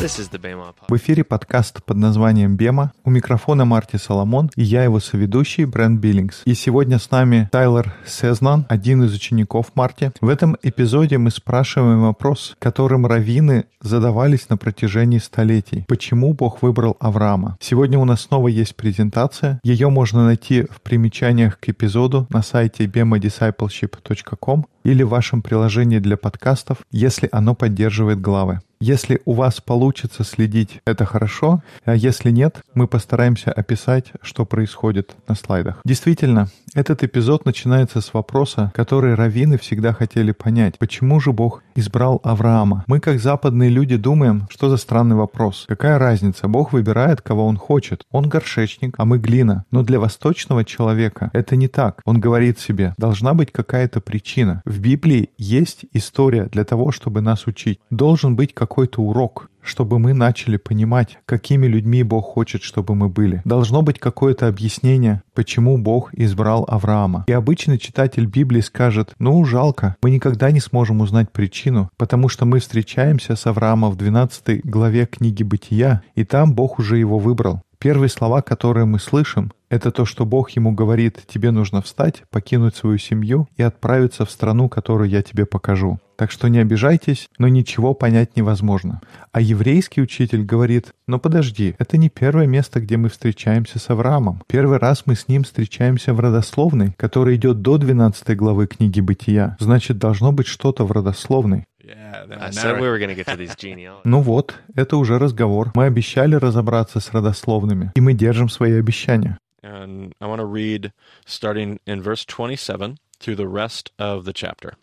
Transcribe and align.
В 0.00 0.96
эфире 0.96 1.24
подкаст 1.24 1.84
под 1.84 1.98
названием 1.98 2.56
«Бема». 2.56 2.92
У 3.04 3.10
микрофона 3.10 3.66
Марти 3.66 3.96
Соломон 3.96 4.50
и 4.56 4.62
я 4.62 4.82
его 4.82 4.98
соведущий 4.98 5.66
Брент 5.66 6.00
Биллингс. 6.00 6.40
И 6.46 6.54
сегодня 6.54 6.98
с 6.98 7.10
нами 7.10 7.50
Тайлер 7.52 7.92
Сезнан, 8.06 8.64
один 8.70 9.04
из 9.04 9.12
учеников 9.12 9.72
Марти. 9.74 10.10
В 10.22 10.30
этом 10.30 10.56
эпизоде 10.62 11.18
мы 11.18 11.30
спрашиваем 11.30 12.00
вопрос, 12.00 12.56
которым 12.58 13.04
раввины 13.04 13.66
задавались 13.82 14.48
на 14.48 14.56
протяжении 14.56 15.18
столетий. 15.18 15.84
Почему 15.86 16.32
Бог 16.32 16.62
выбрал 16.62 16.96
Авраама? 16.98 17.58
Сегодня 17.60 17.98
у 17.98 18.06
нас 18.06 18.22
снова 18.22 18.48
есть 18.48 18.76
презентация. 18.76 19.60
Ее 19.62 19.90
можно 19.90 20.24
найти 20.24 20.62
в 20.62 20.80
примечаниях 20.80 21.60
к 21.60 21.68
эпизоду 21.68 22.26
на 22.30 22.40
сайте 22.40 22.86
bemadiscipleship.com 22.86 24.64
или 24.82 25.02
в 25.02 25.10
вашем 25.10 25.42
приложении 25.42 25.98
для 25.98 26.16
подкастов, 26.16 26.78
если 26.90 27.28
оно 27.30 27.54
поддерживает 27.54 28.22
главы. 28.22 28.60
Если 28.82 29.20
у 29.26 29.34
вас 29.34 29.60
получится 29.60 30.24
следить, 30.24 30.80
это 30.86 31.04
хорошо, 31.04 31.62
а 31.84 31.94
если 31.94 32.30
нет, 32.30 32.62
мы 32.72 32.88
постараемся 32.88 33.52
описать, 33.52 34.06
что 34.22 34.46
происходит 34.46 35.16
на 35.28 35.34
слайдах. 35.34 35.82
Действительно, 35.84 36.48
этот 36.74 37.02
эпизод 37.02 37.44
начинается 37.44 38.00
с 38.00 38.14
вопроса, 38.14 38.72
который 38.74 39.14
раввины 39.14 39.58
всегда 39.58 39.92
хотели 39.92 40.32
понять. 40.32 40.78
Почему 40.78 41.20
же 41.20 41.32
Бог 41.32 41.62
избрал 41.74 42.22
Авраама? 42.24 42.84
Мы, 42.86 43.00
как 43.00 43.20
западные 43.20 43.68
люди, 43.68 43.96
думаем, 43.96 44.46
что 44.48 44.70
за 44.70 44.78
странный 44.78 45.16
вопрос. 45.16 45.66
Какая 45.68 45.98
разница? 45.98 46.48
Бог 46.48 46.72
выбирает, 46.72 47.20
кого 47.20 47.46
Он 47.46 47.58
хочет. 47.58 48.04
Он 48.10 48.30
горшечник, 48.30 48.94
а 48.96 49.04
мы 49.04 49.18
глина. 49.18 49.66
Но 49.70 49.82
для 49.82 50.00
восточного 50.00 50.64
человека 50.64 51.28
это 51.34 51.54
не 51.54 51.68
так. 51.68 52.00
Он 52.06 52.18
говорит 52.18 52.58
себе, 52.58 52.94
должна 52.96 53.34
быть 53.34 53.52
какая-то 53.52 54.00
причина. 54.00 54.62
В 54.64 54.78
Библии 54.78 55.30
есть 55.36 55.84
история 55.92 56.44
для 56.44 56.64
того, 56.64 56.92
чтобы 56.92 57.20
нас 57.20 57.46
учить. 57.46 57.80
Должен 57.90 58.36
быть 58.36 58.54
какой-то 58.70 59.02
урок, 59.02 59.50
чтобы 59.62 59.98
мы 59.98 60.14
начали 60.14 60.56
понимать, 60.56 61.18
какими 61.26 61.66
людьми 61.66 62.04
Бог 62.04 62.24
хочет, 62.24 62.62
чтобы 62.62 62.94
мы 62.94 63.08
были. 63.08 63.42
Должно 63.44 63.82
быть 63.82 63.98
какое-то 63.98 64.46
объяснение, 64.46 65.22
почему 65.34 65.76
Бог 65.76 66.14
избрал 66.14 66.64
Авраама. 66.68 67.24
И 67.26 67.32
обычный 67.32 67.78
читатель 67.78 68.26
Библии 68.26 68.60
скажет, 68.60 69.14
ну, 69.18 69.44
жалко, 69.44 69.96
мы 70.04 70.10
никогда 70.10 70.52
не 70.52 70.60
сможем 70.60 71.00
узнать 71.00 71.32
причину, 71.32 71.90
потому 71.96 72.28
что 72.28 72.46
мы 72.46 72.60
встречаемся 72.60 73.34
с 73.34 73.44
Авраамом 73.44 73.90
в 73.90 73.96
12 73.96 74.64
главе 74.64 75.06
книги 75.06 75.42
Бытия, 75.42 76.02
и 76.14 76.24
там 76.24 76.54
Бог 76.54 76.78
уже 76.78 76.96
его 76.96 77.18
выбрал. 77.18 77.62
Первые 77.78 78.08
слова, 78.08 78.40
которые 78.40 78.84
мы 78.86 79.00
слышим, 79.00 79.50
это 79.70 79.92
то, 79.92 80.04
что 80.04 80.26
Бог 80.26 80.50
ему 80.50 80.72
говорит, 80.72 81.20
тебе 81.26 81.52
нужно 81.52 81.80
встать, 81.80 82.24
покинуть 82.30 82.74
свою 82.74 82.98
семью 82.98 83.48
и 83.56 83.62
отправиться 83.62 84.26
в 84.26 84.30
страну, 84.30 84.68
которую 84.68 85.08
я 85.08 85.22
тебе 85.22 85.46
покажу. 85.46 86.00
Так 86.16 86.30
что 86.30 86.48
не 86.48 86.58
обижайтесь, 86.58 87.30
но 87.38 87.48
ничего 87.48 87.94
понять 87.94 88.36
невозможно. 88.36 89.00
А 89.32 89.40
еврейский 89.40 90.02
учитель 90.02 90.44
говорит, 90.44 90.88
но 91.06 91.18
подожди, 91.18 91.74
это 91.78 91.96
не 91.96 92.10
первое 92.10 92.46
место, 92.46 92.80
где 92.80 92.98
мы 92.98 93.08
встречаемся 93.08 93.78
с 93.78 93.88
Авраамом. 93.88 94.42
Первый 94.46 94.78
раз 94.78 95.04
мы 95.06 95.14
с 95.14 95.28
ним 95.28 95.44
встречаемся 95.44 96.12
в 96.12 96.20
родословной, 96.20 96.92
которая 96.98 97.36
идет 97.36 97.62
до 97.62 97.78
12 97.78 98.36
главы 98.36 98.66
книги 98.66 99.00
Бытия. 99.00 99.56
Значит, 99.60 99.96
должно 99.96 100.32
быть 100.32 100.46
что-то 100.46 100.84
в 100.84 100.92
родословной. 100.92 101.64
Ну 104.04 104.20
вот, 104.20 104.54
это 104.74 104.96
уже 104.96 105.18
разговор. 105.18 105.72
Мы 105.74 105.86
обещали 105.86 106.34
разобраться 106.34 107.00
с 107.00 107.12
родословными, 107.12 107.92
и 107.94 108.00
мы 108.00 108.12
держим 108.12 108.48
свои 108.48 108.78
обещания. 108.78 109.38
And 109.62 110.14
I 110.20 110.26
want 110.26 110.40
to 110.40 110.46
read 110.46 110.92
starting 111.26 111.80
in 111.86 112.02
verse 112.02 112.24
27 112.24 112.98
through 113.18 113.36
the 113.36 113.48
rest 113.48 113.92
of 113.98 114.24
the 114.24 114.32
chapter. 114.32 114.74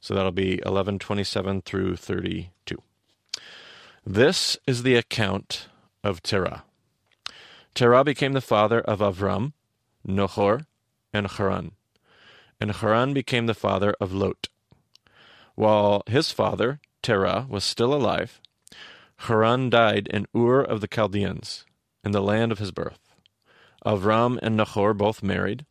So 0.00 0.14
that'll 0.14 0.30
be 0.30 0.56
1127 0.56 1.62
through 1.62 1.96
32. 1.96 2.76
This 4.06 4.56
is 4.66 4.82
the 4.82 4.94
account 4.94 5.68
of 6.04 6.22
Terah. 6.22 6.64
Terah 7.74 8.04
became 8.04 8.32
the 8.32 8.40
father 8.40 8.80
of 8.80 9.00
Avram, 9.00 9.52
Nohor, 10.06 10.66
and 11.12 11.26
Haran. 11.26 11.72
And 12.60 12.72
Haran 12.72 13.12
became 13.12 13.46
the 13.46 13.54
father 13.54 13.94
of 14.00 14.12
Lot. 14.12 14.48
While 15.54 16.02
his 16.06 16.32
father, 16.32 16.80
Terah, 17.02 17.46
was 17.48 17.64
still 17.64 17.92
alive, 17.92 18.40
Haran 19.22 19.70
died 19.70 20.08
in 20.08 20.26
Ur 20.34 20.60
of 20.62 20.80
the 20.80 20.88
Chaldeans, 20.88 21.64
in 22.04 22.12
the 22.12 22.22
land 22.22 22.52
of 22.52 22.58
his 22.58 22.70
birth. 22.70 23.07
Avram 23.88 24.38
and 24.42 24.54
Nahor 24.54 24.92
both 24.92 25.22
married. 25.22 25.64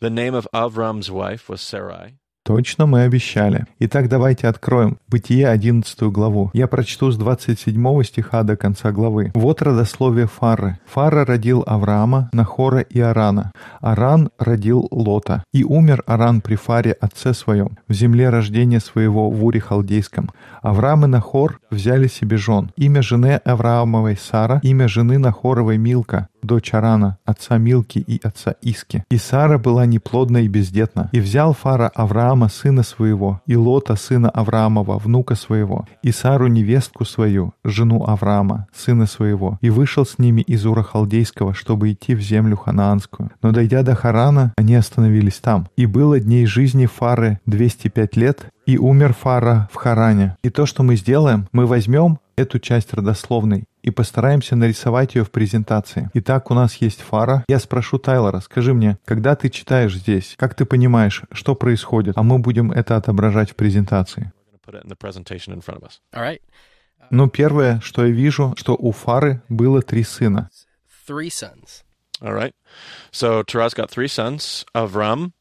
The 0.00 0.10
name 0.10 0.34
of 0.34 0.48
Avram's 0.52 1.12
wife 1.12 1.48
was 1.48 1.60
Sarai. 1.60 2.16
Точно 2.44 2.86
мы 2.86 3.02
обещали. 3.02 3.66
Итак, 3.78 4.08
давайте 4.08 4.48
откроем 4.48 4.98
Бытие 5.06 5.46
11 5.46 6.02
главу. 6.10 6.50
Я 6.54 6.66
прочту 6.66 7.12
с 7.12 7.16
27 7.16 8.02
стиха 8.02 8.42
до 8.42 8.56
конца 8.56 8.90
главы. 8.90 9.30
Вот 9.34 9.62
родословие 9.62 10.26
Фары. 10.26 10.80
Фара 10.86 11.24
родил 11.24 11.62
Авраама, 11.64 12.30
Нахора 12.32 12.80
и 12.80 12.98
Арана. 12.98 13.52
Аран 13.80 14.30
родил 14.40 14.88
Лота. 14.90 15.44
И 15.52 15.62
умер 15.62 16.02
Аран 16.06 16.40
при 16.40 16.56
Фаре 16.56 16.92
отце 16.94 17.32
своем, 17.32 17.78
в 17.86 17.92
земле 17.92 18.28
рождения 18.28 18.80
своего 18.80 19.30
в 19.30 19.44
Уре 19.44 19.60
Халдейском. 19.60 20.30
Авраам 20.62 21.04
и 21.04 21.08
Нахор 21.08 21.60
взяли 21.70 22.08
себе 22.08 22.38
жен. 22.38 22.72
Имя 22.76 23.02
жены 23.02 23.36
Авраамовой 23.44 24.16
Сара, 24.16 24.58
имя 24.64 24.88
жены 24.88 25.18
Нахоровой 25.18 25.78
Милка, 25.78 26.28
дочь 26.42 26.74
Арана, 26.74 27.18
отца 27.24 27.58
Милки 27.58 27.98
и 27.98 28.20
отца 28.22 28.54
Иски. 28.62 29.04
И 29.10 29.16
Сара 29.16 29.58
была 29.58 29.86
неплодна 29.86 30.38
и 30.38 30.48
бездетна. 30.48 31.08
И 31.12 31.20
взял 31.20 31.54
Фара 31.54 31.90
Авраама, 31.94 32.48
сына 32.48 32.82
своего, 32.82 33.40
и 33.46 33.56
Лота, 33.56 33.96
сына 33.96 34.30
Авраамова, 34.30 34.98
внука 34.98 35.34
своего, 35.34 35.86
и 36.02 36.12
Сару, 36.12 36.46
невестку 36.48 37.04
свою, 37.04 37.54
жену 37.64 38.04
Авраама, 38.04 38.66
сына 38.74 39.06
своего, 39.06 39.58
и 39.60 39.70
вышел 39.70 40.04
с 40.04 40.18
ними 40.18 40.42
из 40.42 40.66
Ура 40.66 40.82
Халдейского, 40.82 41.54
чтобы 41.54 41.92
идти 41.92 42.14
в 42.14 42.20
землю 42.20 42.56
ханаанскую. 42.56 43.30
Но 43.42 43.52
дойдя 43.52 43.82
до 43.82 43.94
Харана, 43.94 44.52
они 44.56 44.74
остановились 44.74 45.38
там. 45.38 45.68
И 45.76 45.86
было 45.86 46.20
дней 46.20 46.46
жизни 46.46 46.86
Фары 46.86 47.40
205 47.46 48.16
лет, 48.16 48.46
и 48.66 48.78
умер 48.78 49.14
Фара 49.14 49.68
в 49.72 49.76
Харане. 49.76 50.36
И 50.42 50.50
то, 50.50 50.66
что 50.66 50.82
мы 50.82 50.96
сделаем, 50.96 51.48
мы 51.52 51.66
возьмем 51.66 52.18
эту 52.36 52.58
часть 52.58 52.94
родословной 52.94 53.64
и 53.82 53.90
постараемся 53.90 54.56
нарисовать 54.56 55.14
ее 55.14 55.24
в 55.24 55.30
презентации. 55.30 56.10
Итак, 56.14 56.50
у 56.50 56.54
нас 56.54 56.76
есть 56.76 57.00
фара. 57.00 57.44
Я 57.48 57.58
спрошу 57.58 57.98
Тайлора, 57.98 58.40
скажи 58.40 58.74
мне, 58.74 58.98
когда 59.04 59.34
ты 59.34 59.48
читаешь 59.48 59.94
здесь, 59.94 60.34
как 60.38 60.54
ты 60.54 60.64
понимаешь, 60.64 61.22
что 61.32 61.54
происходит, 61.54 62.16
а 62.16 62.22
мы 62.22 62.38
будем 62.38 62.72
это 62.72 62.96
отображать 62.96 63.50
в 63.50 63.56
презентации. 63.56 64.32
Ну, 67.10 67.28
первое, 67.28 67.80
что 67.80 68.06
я 68.06 68.12
вижу, 68.12 68.54
что 68.56 68.74
у 68.74 68.92
Фары 68.92 69.42
было 69.48 69.82
три 69.82 70.02
сына. 70.04 70.48
Three 71.06 71.28
sons. 71.28 71.82
All 72.20 72.32
right. 72.32 72.54
So 73.10 73.42
Terah's 73.42 73.74
got 73.74 73.90
three 73.90 74.06
sons 74.06 74.64
Avram, 74.74 75.32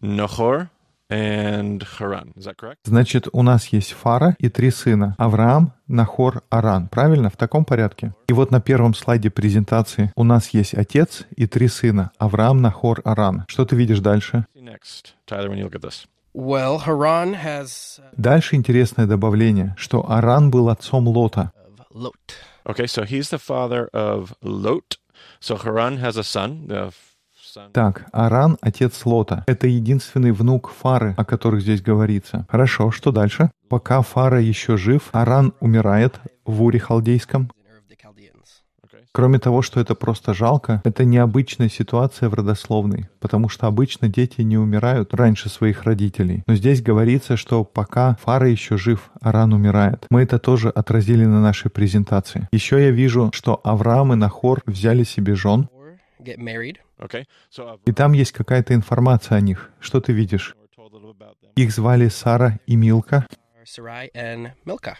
Nahor, 0.00 0.70
and 1.10 1.82
Haran. 1.98 2.32
Is 2.36 2.44
that 2.46 2.56
correct? 2.56 2.78
Значит, 2.84 3.28
у 3.32 3.42
нас 3.42 3.66
есть 3.68 3.92
Фара 3.92 4.36
и 4.38 4.48
три 4.48 4.70
сына. 4.70 5.14
Авраам, 5.18 5.72
Нахор, 5.86 6.42
Аран. 6.50 6.88
Правильно? 6.88 7.30
В 7.30 7.36
таком 7.36 7.64
порядке. 7.64 8.14
И 8.28 8.32
вот 8.32 8.50
на 8.50 8.60
первом 8.60 8.94
слайде 8.94 9.30
презентации 9.30 10.12
у 10.16 10.24
нас 10.24 10.50
есть 10.50 10.74
отец 10.74 11.26
и 11.36 11.46
три 11.46 11.68
сына. 11.68 12.10
Авраам, 12.18 12.60
Нахор, 12.62 13.00
Аран. 13.04 13.44
Что 13.48 13.64
ты 13.64 13.76
видишь 13.76 14.00
дальше? 14.00 14.46
See 14.54 14.62
next, 14.62 15.14
Tyler, 15.26 15.50
when 15.50 15.58
you 15.58 15.64
look 15.64 15.74
at 15.74 15.82
this. 15.82 16.06
Well, 16.32 16.78
Haran 16.78 17.34
has 17.34 18.00
uh, 18.00 18.12
Дальше 18.16 18.56
интересное 18.56 19.06
добавление, 19.06 19.74
что 19.78 20.10
Аран 20.10 20.50
был 20.50 20.68
отцом 20.68 21.06
Лота. 21.06 21.52
Lot. 21.92 22.34
Okay, 22.66 22.86
so 22.86 23.04
he's 23.04 23.30
the 23.30 23.38
father 23.38 23.88
of 23.92 24.34
Lot. 24.42 24.96
So 25.38 25.56
Haran 25.56 25.98
has 25.98 26.16
a 26.16 26.24
son, 26.24 26.66
the 26.66 26.90
son. 26.90 27.13
Так, 27.72 28.06
Аран— 28.12 28.58
отец 28.60 29.04
Лота. 29.04 29.44
Это 29.46 29.66
единственный 29.66 30.32
внук 30.32 30.72
Фары, 30.80 31.14
о 31.16 31.24
которых 31.24 31.62
здесь 31.62 31.82
говорится. 31.82 32.46
Хорошо, 32.48 32.90
что 32.90 33.12
дальше? 33.12 33.50
Пока 33.68 34.02
Фара 34.02 34.40
еще 34.40 34.76
жив, 34.76 35.08
Аран 35.12 35.52
умирает 35.60 36.20
в 36.44 36.62
Уре 36.62 36.78
Халдейском. 36.78 37.50
Кроме 39.16 39.38
того, 39.38 39.62
что 39.62 39.78
это 39.78 39.94
просто 39.94 40.34
жалко, 40.34 40.82
это 40.84 41.04
необычная 41.04 41.68
ситуация 41.68 42.28
в 42.28 42.34
родословной, 42.34 43.08
потому 43.20 43.48
что 43.48 43.68
обычно 43.68 44.08
дети 44.08 44.40
не 44.40 44.58
умирают 44.58 45.14
раньше 45.14 45.48
своих 45.48 45.84
родителей. 45.84 46.42
Но 46.48 46.56
здесь 46.56 46.82
говорится, 46.82 47.36
что 47.36 47.62
пока 47.62 48.16
Фара 48.22 48.48
еще 48.48 48.76
жив, 48.76 49.12
Аран 49.20 49.52
умирает. 49.52 50.06
Мы 50.10 50.22
это 50.22 50.40
тоже 50.40 50.68
отразили 50.68 51.24
на 51.24 51.40
нашей 51.40 51.70
презентации. 51.70 52.48
Еще 52.50 52.82
я 52.82 52.90
вижу, 52.90 53.30
что 53.32 53.60
Авраам 53.62 54.12
и 54.14 54.16
Нахор 54.16 54.62
взяли 54.66 55.04
себе 55.04 55.36
жен, 55.36 55.68
И 57.86 57.92
там 57.92 58.12
есть 58.12 58.32
какая-то 58.32 58.74
информация 58.74 59.38
о 59.38 59.40
них. 59.40 59.70
Что 59.80 60.00
ты 60.00 60.12
видишь? 60.12 60.56
Их 61.56 61.72
звали 61.72 62.08
Сара 62.08 62.58
и 62.66 62.76
Милка. 62.76 63.26
Are 63.56 63.64
Sarai 63.66 64.10
and 64.14 64.52
Milcah. 64.64 64.96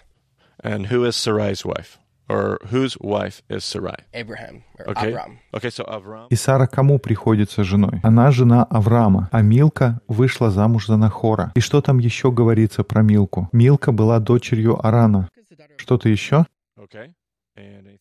And 0.63 0.87
who 0.87 1.05
is 1.05 1.17
Sarai's 1.17 1.65
wife? 1.65 1.99
Or 2.27 2.59
whose 2.71 2.97
wife 3.01 3.43
is 3.51 3.65
Sarai? 3.65 3.97
Abraham 4.15 4.63
or 4.79 4.91
Okay. 4.93 5.13
Abram. 5.13 5.39
Okay, 5.53 5.69
so 5.71 5.85
Avram. 5.85 6.27
И 6.31 6.37
Сара 6.37 6.67
кому 6.67 6.99
приходится 6.99 7.65
женой? 7.65 8.01
Она 8.03 8.31
жена 8.31 8.65
Авраама, 8.65 9.29
а 9.31 9.43
Милка 9.43 10.01
вышла 10.09 10.51
замуж 10.51 10.87
за 10.87 10.97
Нахора. 10.97 11.53
И 11.55 11.61
что 11.61 11.83
там 11.83 11.99
еще 11.99 12.31
говорится 12.33 12.83
про 12.83 13.03
Милку? 13.03 13.51
Милка 13.53 13.93
была 13.93 14.21
дочерью 14.21 14.85
Арана. 14.85 15.29
Что-то 15.77 16.09
еще? 16.09 16.47
Okay. 16.79 17.13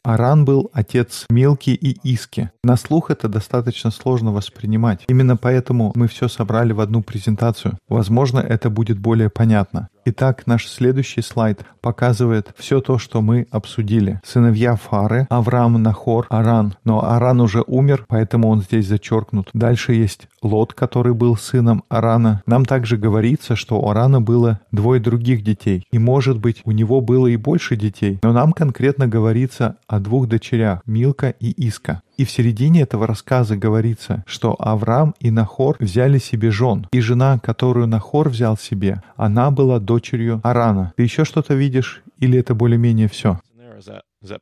Аран 0.03 0.43
был 0.43 0.69
отец 0.73 1.25
Милки 1.29 1.69
и 1.69 1.97
Иски. 2.03 2.51
На 2.63 2.75
слух 2.75 3.09
это 3.09 3.29
достаточно 3.29 3.89
сложно 3.91 4.31
воспринимать. 4.33 5.05
Именно 5.07 5.37
поэтому 5.37 5.93
мы 5.95 6.07
все 6.07 6.27
собрали 6.27 6.73
в 6.73 6.81
одну 6.81 7.01
презентацию. 7.01 7.77
Возможно, 7.87 8.39
это 8.39 8.69
будет 8.69 8.99
более 8.99 9.29
понятно. 9.29 9.87
Итак, 10.05 10.45
наш 10.45 10.67
следующий 10.67 11.21
слайд 11.21 11.63
показывает 11.79 12.53
все 12.57 12.81
то, 12.81 12.97
что 12.97 13.21
мы 13.21 13.47
обсудили. 13.51 14.19
Сыновья 14.25 14.75
Фары, 14.75 15.27
Авраам, 15.29 15.81
Нахор, 15.81 16.27
Аран. 16.29 16.75
Но 16.83 17.09
Аран 17.09 17.39
уже 17.39 17.63
умер, 17.65 18.05
поэтому 18.09 18.49
он 18.49 18.61
здесь 18.61 18.87
зачеркнут. 18.87 19.49
Дальше 19.53 19.93
есть 19.93 20.27
Лот, 20.43 20.73
который 20.73 21.13
был 21.13 21.35
сыном 21.35 21.83
Арана. 21.89 22.41
Нам 22.45 22.65
также 22.65 22.97
говорится, 22.97 23.55
что 23.55 23.79
у 23.79 23.89
Арана 23.89 24.21
было 24.21 24.59
двое 24.71 25.01
других 25.01 25.43
детей. 25.43 25.85
И, 25.91 25.99
может 25.99 26.39
быть, 26.39 26.61
у 26.65 26.71
него 26.71 27.01
было 27.01 27.27
и 27.27 27.35
больше 27.35 27.75
детей. 27.75 28.19
Но 28.23 28.33
нам 28.33 28.53
конкретно 28.53 29.07
говорится 29.07 29.77
о 29.87 29.99
двух 29.99 30.27
дочерях, 30.27 30.81
Милка 30.85 31.29
и 31.29 31.51
Иска. 31.51 32.01
И 32.17 32.25
в 32.25 32.31
середине 32.31 32.81
этого 32.81 33.07
рассказа 33.07 33.57
говорится, 33.57 34.23
что 34.27 34.55
Авраам 34.59 35.15
и 35.19 35.31
Нахор 35.31 35.77
взяли 35.79 36.19
себе 36.19 36.51
жен, 36.51 36.87
и 36.91 36.99
жена, 36.99 37.39
которую 37.39 37.87
Нахор 37.87 38.29
взял 38.29 38.57
себе, 38.57 39.01
она 39.15 39.49
была 39.49 39.79
дочерью 39.79 40.39
Арана. 40.43 40.93
Ты 40.95 41.03
еще 41.03 41.25
что-то 41.25 41.55
видишь, 41.55 42.03
или 42.19 42.37
это 42.37 42.53
более-менее 42.53 43.07
все? 43.07 43.39
that 43.85 44.03
that 44.21 44.41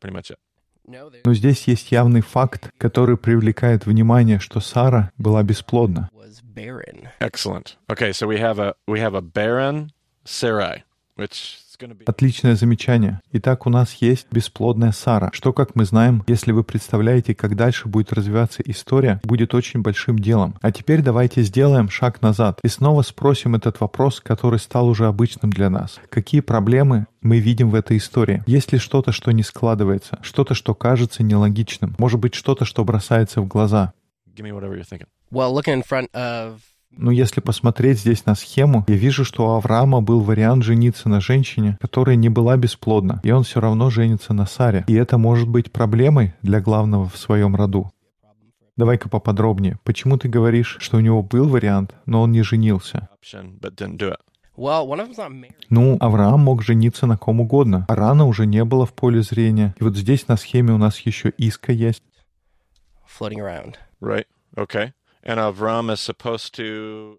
Но 0.86 1.34
здесь 1.34 1.68
есть 1.68 1.92
явный 1.92 2.22
факт, 2.22 2.70
который 2.78 3.18
привлекает 3.18 3.86
внимание, 3.86 4.40
что 4.40 4.60
Сара 4.60 5.12
была 5.18 5.44
бесплодна. 5.44 6.10
Excellent. 7.20 7.78
Okay, 7.88 8.12
so 8.12 8.28
we 8.28 8.38
have 8.38 8.60
a 8.60 8.76
we 8.88 9.00
have 9.00 9.14
a 9.14 9.22
barren 9.22 9.92
Sarai, 10.26 10.84
which 11.16 11.60
Отличное 12.06 12.56
замечание. 12.56 13.22
Итак, 13.32 13.66
у 13.66 13.70
нас 13.70 13.94
есть 13.96 14.28
бесплодная 14.32 14.92
Сара, 14.92 15.30
что, 15.34 15.54
как 15.54 15.76
мы 15.76 15.86
знаем, 15.86 16.24
если 16.28 16.52
вы 16.52 16.64
представляете, 16.64 17.36
как 17.36 17.56
дальше 17.56 17.88
будет 17.88 18.14
развиваться 18.14 18.62
история, 18.66 19.20
будет 19.24 19.54
очень 19.54 19.82
большим 19.82 20.20
делом. 20.20 20.56
А 20.62 20.72
теперь 20.72 21.02
давайте 21.02 21.42
сделаем 21.42 21.90
шаг 21.90 22.22
назад 22.22 22.60
и 22.64 22.68
снова 22.68 23.02
спросим 23.02 23.56
этот 23.56 23.80
вопрос, 23.80 24.20
который 24.20 24.60
стал 24.60 24.88
уже 24.88 25.08
обычным 25.08 25.52
для 25.52 25.70
нас. 25.70 26.00
Какие 26.10 26.42
проблемы 26.42 27.08
мы 27.22 27.40
видим 27.40 27.70
в 27.70 27.76
этой 27.76 27.98
истории? 27.98 28.44
Есть 28.48 28.72
ли 28.72 28.80
что-то, 28.80 29.12
что 29.12 29.32
не 29.32 29.44
складывается? 29.44 30.20
Что-то, 30.22 30.54
что 30.54 30.74
кажется 30.74 31.24
нелогичным? 31.24 31.96
Может 31.98 32.20
быть, 32.20 32.36
что-то, 32.36 32.66
что 32.66 32.84
бросается 32.84 33.42
в 33.42 33.48
глаза? 33.48 33.94
give 34.36 34.46
me 34.46 34.52
whatever 34.52 34.76
you're 34.76 34.84
thinking. 34.84 35.08
Well, 35.32 35.54
looking 35.54 35.74
in 35.74 35.84
front 35.84 36.10
of 36.14 36.71
Ну, 36.98 37.12
если 37.12 37.42
посмотреть 37.42 38.00
здесь 38.00 38.26
на 38.26 38.36
схему, 38.36 38.86
я 38.88 38.96
вижу, 38.96 39.26
что 39.26 39.48
у 39.48 39.50
Авраама 39.52 40.02
был 40.02 40.22
вариант 40.22 40.64
жениться 40.64 41.10
на 41.10 41.22
женщине, 41.22 41.78
которая 41.82 42.16
не 42.16 42.30
была 42.30 42.58
бесплодна, 42.58 43.22
и 43.24 43.32
он 43.32 43.44
все 43.44 43.60
равно 43.62 43.90
женится 43.90 44.34
на 44.34 44.46
Саре. 44.46 44.84
И 44.88 44.94
это 44.94 45.18
может 45.18 45.48
быть 45.48 45.72
проблемой 45.72 46.34
для 46.42 46.60
главного 46.60 47.08
в 47.08 47.18
своем 47.18 47.56
роду. 47.56 47.92
Давай-ка 48.78 49.10
поподробнее. 49.10 49.78
Почему 49.84 50.18
ты 50.18 50.28
говоришь, 50.28 50.78
что 50.80 50.98
у 50.98 51.02
него 51.02 51.22
был 51.24 51.48
вариант, 51.48 51.96
но 52.06 52.22
он 52.22 52.32
не 52.32 52.42
женился? 52.42 53.10
Ну, 55.70 55.98
Авраам 56.00 56.42
мог 56.42 56.62
жениться 56.62 57.08
на 57.08 57.18
ком 57.18 57.40
угодно. 57.42 57.86
а 57.88 57.96
Рана 57.96 58.26
уже 58.26 58.46
не 58.46 58.64
было 58.66 58.86
в 58.86 58.94
поле 58.94 59.22
зрения. 59.22 59.74
И 59.80 59.84
вот 59.84 59.96
здесь 59.96 60.28
на 60.28 60.36
схеме 60.38 60.74
у 60.74 60.78
нас 60.78 61.00
еще 61.00 61.30
Иска 61.38 61.72
есть. 61.72 62.04
floating 63.08 63.40
around. 63.40 63.76
Right. 64.02 64.26
Okay. 64.58 64.94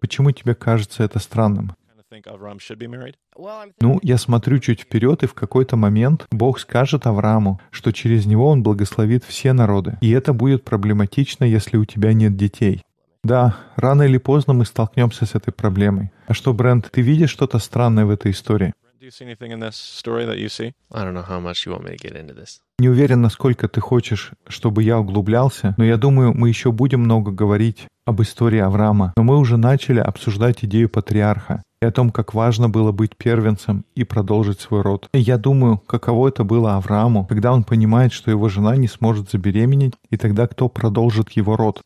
Почему 0.01 0.31
тебе 0.31 0.55
кажется 0.55 1.03
это 1.03 1.19
странным? 1.19 1.73
kind 1.93 1.99
of 1.99 2.07
think 2.09 2.27
Avram 2.27 2.59
should 2.59 2.77
be 2.77 2.87
married. 2.87 3.15
Well, 3.35 3.63
I'm 3.63 3.73
Ну, 3.79 3.99
я 4.01 4.17
смотрю 4.17 4.59
чуть 4.59 4.81
вперед, 4.81 5.23
и 5.23 5.27
в 5.27 5.33
какой-то 5.33 5.75
момент 5.75 6.25
Бог 6.31 6.59
скажет 6.59 7.07
Аврааму, 7.07 7.59
что 7.71 7.91
через 7.91 8.25
него 8.25 8.49
он 8.49 8.63
благословит 8.63 9.23
все 9.23 9.53
народы. 9.53 9.97
И 10.01 10.11
это 10.11 10.33
будет 10.33 10.63
проблематично, 10.63 11.45
если 11.45 11.77
у 11.77 11.85
тебя 11.85 12.13
нет 12.13 12.35
детей. 12.35 12.83
Да, 13.23 13.55
рано 13.77 14.03
или 14.03 14.17
поздно 14.17 14.53
мы 14.53 14.65
столкнемся 14.65 15.25
с 15.25 15.35
этой 15.35 15.53
проблемой. 15.53 16.11
А 16.27 16.33
что, 16.33 16.53
Брент, 16.53 16.89
ты 16.91 17.01
видишь 17.01 17.29
что-то 17.29 17.57
странное 17.59 18.05
в 18.05 18.09
этой 18.09 18.31
истории? 18.31 18.73
Do 19.03 19.07
you 19.07 19.11
see 19.11 19.25
anything 19.25 19.51
in 19.51 19.59
this 19.59 19.75
story 19.75 20.25
that 20.25 20.37
you 20.37 20.47
see? 20.47 20.71
I 20.89 21.03
don't 21.03 21.13
know 21.13 21.27
how 21.27 21.41
much 21.41 21.65
you 21.65 21.73
want 21.73 21.83
me 21.83 21.91
to 21.91 21.97
get 21.97 22.15
into 22.15 22.33
this. 22.33 22.61
Не 22.79 22.87
уверен, 22.87 23.21
насколько 23.21 23.67
ты 23.67 23.81
хочешь, 23.81 24.31
чтобы 24.47 24.81
я 24.81 24.97
углублялся, 24.97 25.75
но 25.77 25.83
я 25.83 25.97
думаю, 25.97 26.33
мы 26.33 26.47
еще 26.47 26.71
будем 26.71 27.01
много 27.01 27.31
говорить 27.31 27.87
об 28.05 28.21
истории 28.21 28.59
Авраама. 28.59 29.11
Но 29.17 29.23
мы 29.23 29.39
уже 29.39 29.57
начали 29.57 29.99
обсуждать 29.99 30.63
идею 30.63 30.87
патриарха 30.87 31.61
и 31.81 31.85
о 31.85 31.91
том, 31.91 32.11
как 32.11 32.33
важно 32.33 32.69
было 32.69 32.93
быть 32.93 33.17
первенцем 33.17 33.83
и 33.93 34.05
продолжить 34.05 34.61
свой 34.61 34.83
род. 34.83 35.09
И 35.13 35.19
я 35.19 35.37
думаю, 35.37 35.79
каково 35.79 36.29
это 36.29 36.45
было 36.45 36.77
Аврааму, 36.77 37.25
когда 37.25 37.51
он 37.51 37.65
понимает, 37.65 38.13
что 38.13 38.31
его 38.31 38.47
жена 38.47 38.77
не 38.77 38.87
сможет 38.87 39.29
забеременеть, 39.29 39.95
и 40.11 40.15
тогда 40.15 40.47
кто 40.47 40.69
продолжит 40.69 41.31
его 41.31 41.57
род? 41.57 41.81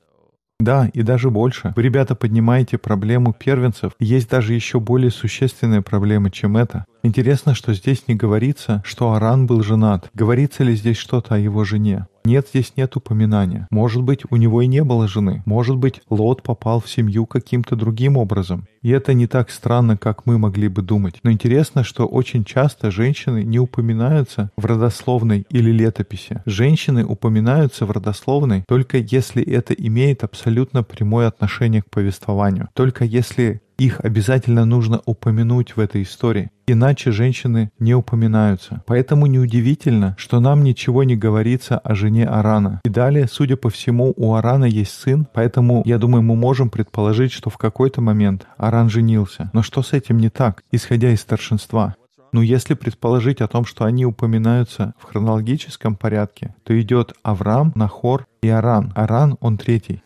Да, 0.60 0.90
и 0.92 1.04
даже 1.04 1.30
больше. 1.30 1.74
Вы, 1.76 1.84
ребята, 1.84 2.16
поднимаете 2.16 2.78
проблему 2.78 3.32
первенцев. 3.32 3.94
И 4.00 4.06
Есть 4.06 4.30
даже 4.30 4.54
еще 4.54 4.80
более 4.80 5.12
существенные 5.12 5.82
проблемы, 5.84 6.32
чем 6.32 6.58
это. 6.58 6.86
Интересно, 7.04 7.54
что 7.54 7.74
здесь 7.74 8.04
не 8.08 8.16
говорится, 8.16 8.82
что 8.86 9.14
Аран 9.14 9.46
был 9.46 9.64
женат. 9.64 10.10
Говорится 10.14 10.64
ли 10.64 10.76
здесь 10.76 10.98
что-то 10.98 11.36
о 11.36 11.38
его 11.40 11.64
жене? 11.64 12.08
Нет, 12.26 12.48
здесь 12.50 12.74
нет 12.76 12.94
упоминания. 12.98 13.68
Может 13.72 14.04
быть, 14.04 14.24
у 14.30 14.36
него 14.36 14.62
и 14.62 14.68
не 14.68 14.84
было 14.84 15.08
жены. 15.08 15.44
Может 15.46 15.78
быть, 15.78 16.02
Лот 16.10 16.44
попал 16.44 16.82
в 16.82 16.90
семью 16.90 17.26
каким-то 17.26 17.78
другим 17.78 18.18
образом. 18.18 18.68
И 18.82 18.90
это 18.90 19.14
не 19.14 19.28
так 19.28 19.50
странно, 19.50 19.96
как 19.96 20.26
мы 20.26 20.38
могли 20.38 20.68
бы 20.68 20.82
думать. 20.82 21.20
Но 21.24 21.32
интересно, 21.32 21.86
что 21.86 22.06
очень 22.06 22.44
часто 22.44 22.92
женщины 22.92 23.44
не 23.44 23.60
упоминаются 23.60 24.52
в 24.58 24.66
родословной 24.66 25.46
или 25.50 25.72
летописи. 25.72 26.42
Женщины 26.46 27.06
упоминаются 27.06 27.86
в 27.86 27.92
родословной 27.92 28.66
только 28.68 28.98
если 28.98 29.42
это 29.42 29.74
имеет 29.74 30.26
абсолютно 30.26 30.84
прямое 30.84 31.28
отношение 31.28 31.82
к 31.82 31.90
повествованию. 31.90 32.68
Только 32.74 33.06
если 33.06 33.62
их 33.78 34.00
обязательно 34.04 34.66
нужно 34.66 35.02
упомянуть 35.06 35.76
в 35.76 35.80
этой 35.80 36.04
истории. 36.04 36.50
Иначе 36.68 37.12
женщины 37.12 37.72
не 37.80 37.94
упоминаются. 37.94 38.84
Поэтому 38.86 39.28
неудивительно, 39.28 40.16
что 40.18 40.40
нам 40.40 40.64
ничего 40.64 41.04
не 41.04 41.16
говорится 41.16 41.78
о 41.78 41.96
жене 41.96 42.26
Арана. 42.26 42.82
И 42.84 42.90
далее, 42.90 43.28
судя 43.28 43.56
по 43.56 43.70
всему, 43.70 44.14
у 44.18 44.34
Арана 44.34 44.66
есть 44.66 44.94
сын, 44.94 45.28
поэтому, 45.32 45.84
я 45.86 45.98
думаю, 45.98 46.24
мы 46.24 46.36
можем 46.36 46.70
предположить, 46.70 47.32
что 47.32 47.50
в 47.50 47.58
какой-то 47.58 48.02
момент 48.02 48.48
Аран 48.58 48.90
женился. 48.90 49.50
Но 49.54 49.62
что 49.62 49.84
с 49.84 49.94
этим 49.94 50.18
не 50.18 50.30
так, 50.30 50.64
исходя 50.72 51.12
из 51.12 51.22
старшинства? 51.22 51.96
Ну, 52.34 52.42
если 52.42 52.74
предположить 52.74 53.42
о 53.42 53.48
том, 53.48 53.66
что 53.66 53.86
они 53.86 54.06
упоминаются 54.06 54.94
в 55.00 55.06
хронологическом 55.06 55.96
порядке, 55.96 56.56
то 56.64 56.80
идет 56.80 57.14
Авраам, 57.24 57.72
Нахор 57.76 58.28
и 58.42 58.50
Аран. 58.50 58.92
Аран, 58.96 59.38
он 59.40 59.58
третий. 59.58 60.04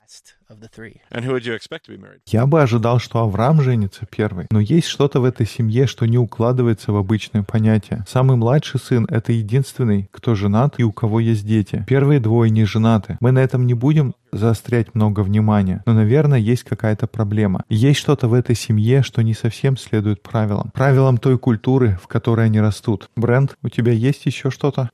Last 0.62 0.64
of 0.64 0.70
the 0.70 0.70
three. 0.70 1.02
And 1.12 1.26
who 1.26 1.34
would 1.34 1.46
you 1.46 1.54
expect 1.54 1.86
to 1.86 1.92
be 1.92 1.98
married? 1.98 2.22
Я 2.28 2.46
бы 2.46 2.62
ожидал, 2.62 3.00
что 3.00 3.20
Авраам 3.20 3.62
женится 3.62 4.06
первый. 4.06 4.48
Но 4.52 4.60
есть 4.60 4.88
что-то 4.88 5.20
в 5.20 5.24
этой 5.24 5.46
семье, 5.46 5.88
что 5.88 6.06
не 6.06 6.18
укладывается 6.18 6.92
в 6.92 6.98
обычное 6.98 7.44
понятие. 7.44 8.04
Самый 8.08 8.38
младший 8.38 8.80
сын— 8.80 9.06
это 9.10 9.32
единственный, 9.32 10.10
кто 10.12 10.36
женат 10.36 10.76
и 10.78 10.84
у 10.84 10.92
кого 10.92 11.20
есть 11.20 11.46
дети. 11.46 11.84
Первые 11.88 12.20
двое 12.20 12.50
не 12.52 12.66
женаты. 12.66 13.18
Мы 13.20 13.32
на 13.32 13.40
этом 13.40 13.66
не 13.66 13.74
будем 13.74 14.14
заострять 14.32 14.96
много 14.96 15.22
внимания. 15.22 15.84
Но, 15.86 15.94
наверное, 15.94 16.40
есть 16.40 16.64
какая-то 16.64 17.08
проблема. 17.08 17.64
Есть 17.70 18.00
что-то 18.00 18.28
в 18.28 18.34
этой 18.34 18.56
семье, 18.56 19.04
что 19.04 19.22
не 19.22 19.34
совсем 19.34 19.76
следует 19.78 20.24
правилам. 20.24 20.72
Правилам 20.74 21.18
той 21.18 21.38
культуры, 21.38 22.00
в 22.02 22.08
которой 22.08 22.46
они 22.46 22.62
растут. 22.62 23.10
Брент, 23.16 23.58
у 23.62 23.70
тебя 23.70 23.92
есть 23.92 24.26
еще 24.26 24.50
что-то? 24.50 24.90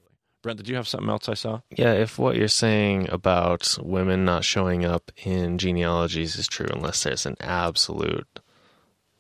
Brent, 0.48 0.60
did 0.60 0.70
you 0.70 0.78
have 0.78 0.88
something 0.88 1.10
else 1.10 1.28
I 1.28 1.34
saw? 1.34 1.60
Yeah, 1.72 1.92
if 1.92 2.18
what 2.18 2.38
you're 2.38 2.48
saying 2.48 3.10
about 3.10 3.78
women 3.82 4.24
not 4.24 4.46
showing 4.46 4.86
up 4.86 5.12
in 5.26 5.58
genealogies 5.58 6.38
is 6.38 6.48
true, 6.48 6.70
unless 6.72 7.04
there's 7.04 7.26
an 7.26 7.36
absolute 7.42 8.40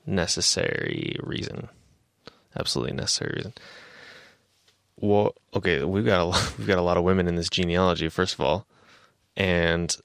necessary 0.06 1.18
reason, 1.22 1.68
absolutely 2.58 2.96
necessary 2.96 3.34
reason. 3.36 3.54
Well, 4.96 5.36
okay, 5.54 5.84
we've 5.84 6.06
got 6.06 6.22
a 6.22 6.24
lot, 6.24 6.54
we've 6.58 6.66
got 6.66 6.78
a 6.78 6.82
lot 6.82 6.96
of 6.96 7.04
women 7.04 7.28
in 7.28 7.36
this 7.36 7.50
genealogy, 7.50 8.08
first 8.08 8.36
of 8.36 8.40
all, 8.40 8.66
and. 9.36 9.98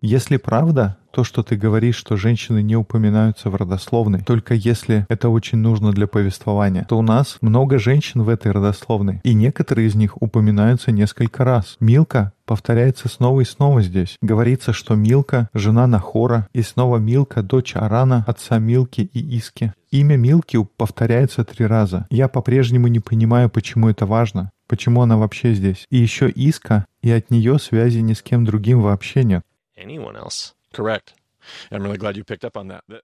Если 0.00 0.38
правда, 0.38 0.96
то, 1.10 1.22
что 1.22 1.42
ты 1.42 1.56
говоришь, 1.56 1.96
что 1.96 2.16
женщины 2.16 2.62
не 2.62 2.76
упоминаются 2.76 3.50
в 3.50 3.56
родословной, 3.56 4.22
только 4.22 4.54
если 4.54 5.04
это 5.08 5.28
очень 5.28 5.58
нужно 5.58 5.92
для 5.92 6.06
повествования, 6.06 6.86
то 6.88 6.98
у 6.98 7.02
нас 7.02 7.36
много 7.42 7.78
женщин 7.78 8.22
в 8.22 8.28
этой 8.28 8.52
родословной, 8.52 9.20
и 9.24 9.34
некоторые 9.34 9.88
из 9.88 9.94
них 9.94 10.20
упоминаются 10.22 10.92
несколько 10.92 11.44
раз. 11.44 11.76
Милка 11.78 12.32
повторяется 12.46 13.08
снова 13.08 13.42
и 13.42 13.44
снова 13.44 13.82
здесь. 13.82 14.16
Говорится, 14.22 14.72
что 14.72 14.94
Милка— 14.94 15.50
жена 15.52 15.86
Нахора, 15.86 16.48
и 16.54 16.62
снова 16.62 16.96
Милка— 16.96 17.42
дочь 17.44 17.76
Арана, 17.76 18.24
отца 18.26 18.58
Милки 18.58 19.02
и 19.02 19.36
Иски. 19.36 19.74
Имя 19.90 20.16
Милки 20.16 20.58
повторяется 20.76 21.44
три 21.44 21.66
раза. 21.66 22.06
Я 22.10 22.28
по-прежнему 22.28 22.88
не 22.88 23.00
понимаю, 23.00 23.50
почему 23.50 23.88
это 23.88 24.06
важно. 24.06 24.50
Почему 24.68 25.02
она 25.02 25.16
вообще 25.16 25.54
здесь? 25.54 25.86
И 25.90 25.96
еще 25.96 26.28
Иска, 26.28 26.86
и 27.02 27.10
от 27.10 27.30
нее 27.30 27.58
связи 27.58 27.98
ни 27.98 28.12
с 28.12 28.22
кем 28.22 28.44
другим 28.44 28.82
вообще 28.82 29.24
нет. 29.24 29.42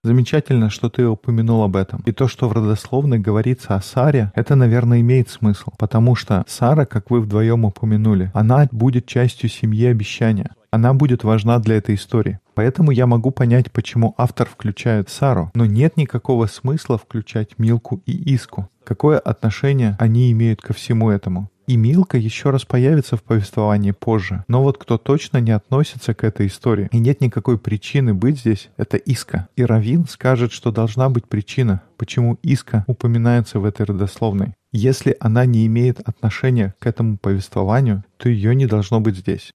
Замечательно, 0.02 0.68
что 0.70 0.90
ты 0.90 1.06
упомянул 1.06 1.62
об 1.62 1.76
этом. 1.76 2.02
И 2.04 2.12
то, 2.12 2.28
что 2.28 2.48
в 2.48 2.52
родословной 2.52 3.18
говорится 3.18 3.74
о 3.74 3.80
Саре, 3.80 4.32
это, 4.34 4.54
наверное, 4.54 5.00
имеет 5.00 5.30
смысл. 5.30 5.70
Потому 5.78 6.14
что 6.14 6.44
Сара, 6.46 6.84
как 6.84 7.10
вы 7.10 7.20
вдвоем 7.20 7.64
упомянули, 7.64 8.30
она 8.34 8.68
будет 8.70 9.06
частью 9.06 9.48
семьи 9.48 9.86
обещания. 9.86 10.50
Она 10.70 10.92
будет 10.92 11.24
важна 11.24 11.58
для 11.60 11.76
этой 11.76 11.94
истории. 11.94 12.40
Поэтому 12.54 12.90
я 12.90 13.06
могу 13.06 13.30
понять, 13.30 13.70
почему 13.70 14.14
автор 14.18 14.48
включает 14.48 15.08
Сару. 15.08 15.50
Но 15.54 15.66
нет 15.66 15.96
никакого 15.96 16.46
смысла 16.46 16.98
включать 16.98 17.58
Милку 17.58 18.02
и 18.06 18.34
Иску. 18.34 18.68
Какое 18.82 19.18
отношение 19.18 19.96
они 20.00 20.30
имеют 20.32 20.60
ко 20.60 20.72
всему 20.72 21.10
этому? 21.10 21.48
И 21.66 21.76
Милка 21.76 22.18
еще 22.18 22.50
раз 22.50 22.64
появится 22.64 23.16
в 23.16 23.22
повествовании 23.22 23.92
позже. 23.92 24.44
Но 24.48 24.62
вот 24.62 24.78
кто 24.78 24.98
точно 24.98 25.38
не 25.38 25.52
относится 25.52 26.14
к 26.14 26.24
этой 26.24 26.48
истории, 26.48 26.88
и 26.92 26.98
нет 26.98 27.20
никакой 27.20 27.58
причины 27.58 28.12
быть 28.12 28.38
здесь, 28.38 28.70
это 28.76 28.96
Иска. 28.96 29.48
И 29.56 29.64
Равин 29.64 30.06
скажет, 30.06 30.52
что 30.52 30.70
должна 30.70 31.08
быть 31.08 31.26
причина, 31.26 31.82
почему 31.96 32.38
Иска 32.42 32.84
упоминается 32.86 33.60
в 33.60 33.64
этой 33.64 33.86
родословной. 33.86 34.54
Если 34.72 35.16
она 35.20 35.46
не 35.46 35.66
имеет 35.66 36.00
отношения 36.00 36.74
к 36.78 36.86
этому 36.86 37.16
повествованию, 37.16 38.04
то 38.18 38.28
ее 38.28 38.54
не 38.54 38.66
должно 38.66 39.00
быть 39.00 39.16
здесь. 39.16 39.52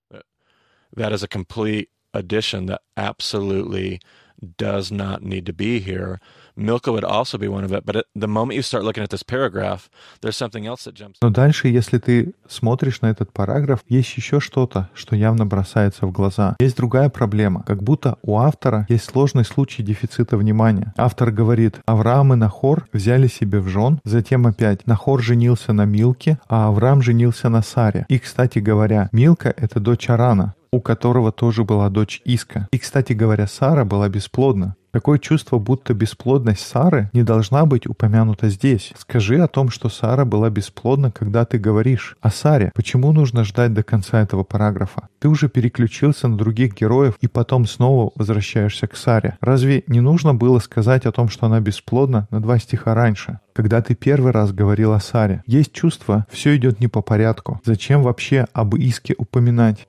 Milka 6.59 6.91
would 6.91 7.05
also 7.05 7.37
be 7.37 7.47
one 7.47 7.63
of 7.63 7.71
it, 7.71 7.85
but 7.85 7.95
at 7.95 8.05
the 8.15 8.27
moment 8.27 8.55
you 8.55 8.61
start 8.61 8.83
looking 8.83 9.03
at 9.03 9.09
this 9.09 9.23
paragraph, 9.23 9.89
there's 10.21 10.35
something 10.35 10.67
else 10.67 10.83
that 10.83 10.93
jumps. 10.93 11.17
Но 11.21 11.29
дальше, 11.29 11.69
если 11.69 11.97
ты 11.97 12.33
смотришь 12.47 13.01
на 13.01 13.07
этот 13.09 13.31
параграф, 13.31 13.79
есть 13.87 14.15
еще 14.17 14.39
что-то, 14.39 14.89
что 14.93 15.15
явно 15.15 15.45
бросается 15.45 16.05
в 16.05 16.11
глаза. 16.11 16.55
Есть 16.59 16.75
другая 16.75 17.09
проблема. 17.09 17.63
Как 17.63 17.81
будто 17.81 18.17
у 18.21 18.37
автора 18.37 18.85
есть 18.89 19.05
сложный 19.05 19.45
случай 19.45 19.83
дефицита 19.83 20.37
внимания. 20.37 20.93
Автор 20.97 21.31
говорит, 21.31 21.79
Авраам 21.85 22.33
и 22.33 22.35
Нахор 22.35 22.87
взяли 22.91 23.27
себе 23.27 23.59
в 23.59 23.69
жен, 23.69 24.01
затем 24.03 24.45
опять 24.45 24.85
Нахор 24.85 25.21
женился 25.21 25.71
на 25.71 25.85
Милке, 25.85 26.39
а 26.47 26.67
Авраам 26.67 27.01
женился 27.01 27.49
на 27.49 27.61
Саре. 27.61 28.05
И, 28.09 28.19
кстати 28.19 28.59
говоря, 28.59 29.09
Милка— 29.11 29.53
это 29.57 29.79
дочь 29.79 30.09
Арана, 30.09 30.55
у 30.71 30.81
которого 30.81 31.31
тоже 31.31 31.63
была 31.63 31.89
дочь 31.89 32.21
Иска. 32.25 32.67
И, 32.71 32.77
кстати 32.77 33.13
говоря, 33.13 33.47
Сара 33.47 33.85
была 33.85 34.09
бесплодна. 34.09 34.75
Такое 34.91 35.19
чувство, 35.19 35.59
будто 35.59 35.93
бесплодность 35.93 36.65
Сары 36.65 37.11
не 37.13 37.21
должна 37.21 37.65
быть 37.65 37.85
упомянута 37.85 38.49
здесь. 38.49 38.91
Скажи 38.97 39.37
о 39.39 39.47
том, 39.47 39.69
что 39.69 39.87
Сара 39.87 40.25
была 40.25 40.49
бесплодна, 40.49 41.11
когда 41.11 41.45
ты 41.45 41.59
говоришь 41.59 42.17
о 42.21 42.31
Саре. 42.31 42.71
Почему 42.73 43.11
нужно 43.11 43.43
ждать 43.43 43.73
до 43.73 43.83
конца 43.83 44.21
этого 44.21 44.43
параграфа? 44.43 45.07
Ты 45.19 45.27
уже 45.27 45.47
переключился 45.47 46.27
на 46.27 46.37
других 46.37 46.73
героев 46.73 47.15
и 47.21 47.27
потом 47.27 47.67
снова 47.67 48.11
возвращаешься 48.15 48.87
к 48.87 48.95
Саре. 48.95 49.37
Разве 49.41 49.83
не 49.85 50.01
нужно 50.01 50.33
было 50.33 50.57
сказать 50.57 51.05
о 51.05 51.11
том, 51.11 51.29
что 51.29 51.45
она 51.45 51.59
бесплодна 51.59 52.27
на 52.31 52.41
два 52.41 52.57
стиха 52.57 52.95
раньше? 52.95 53.39
Когда 53.53 53.81
ты 53.81 53.93
первый 53.93 54.31
раз 54.31 54.53
говорил 54.53 54.93
о 54.93 54.99
Саре, 54.99 55.43
есть 55.45 55.73
чувство, 55.73 56.25
все 56.31 56.55
идет 56.55 56.79
не 56.79 56.87
по 56.87 57.01
порядку. 57.01 57.59
Зачем 57.63 58.01
вообще 58.01 58.47
об 58.53 58.75
Иске 58.75 59.15
упоминать? 59.17 59.88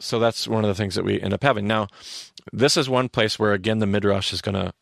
So 0.00 0.18
that's 0.18 0.48
one 0.48 0.64
of 0.64 0.68
the 0.68 0.74
things 0.74 0.94
that 0.94 1.04
we 1.04 1.20
end 1.20 1.34
up 1.34 1.42
having. 1.42 1.66
Now, 1.66 1.88
this 2.52 2.76
is 2.76 2.88
one 2.88 3.08
place 3.08 3.38
where 3.38 3.52
again 3.52 3.78
the 3.78 3.86
midrash 3.86 4.32
is 4.32 4.42
going 4.42 4.54
to. 4.54 4.72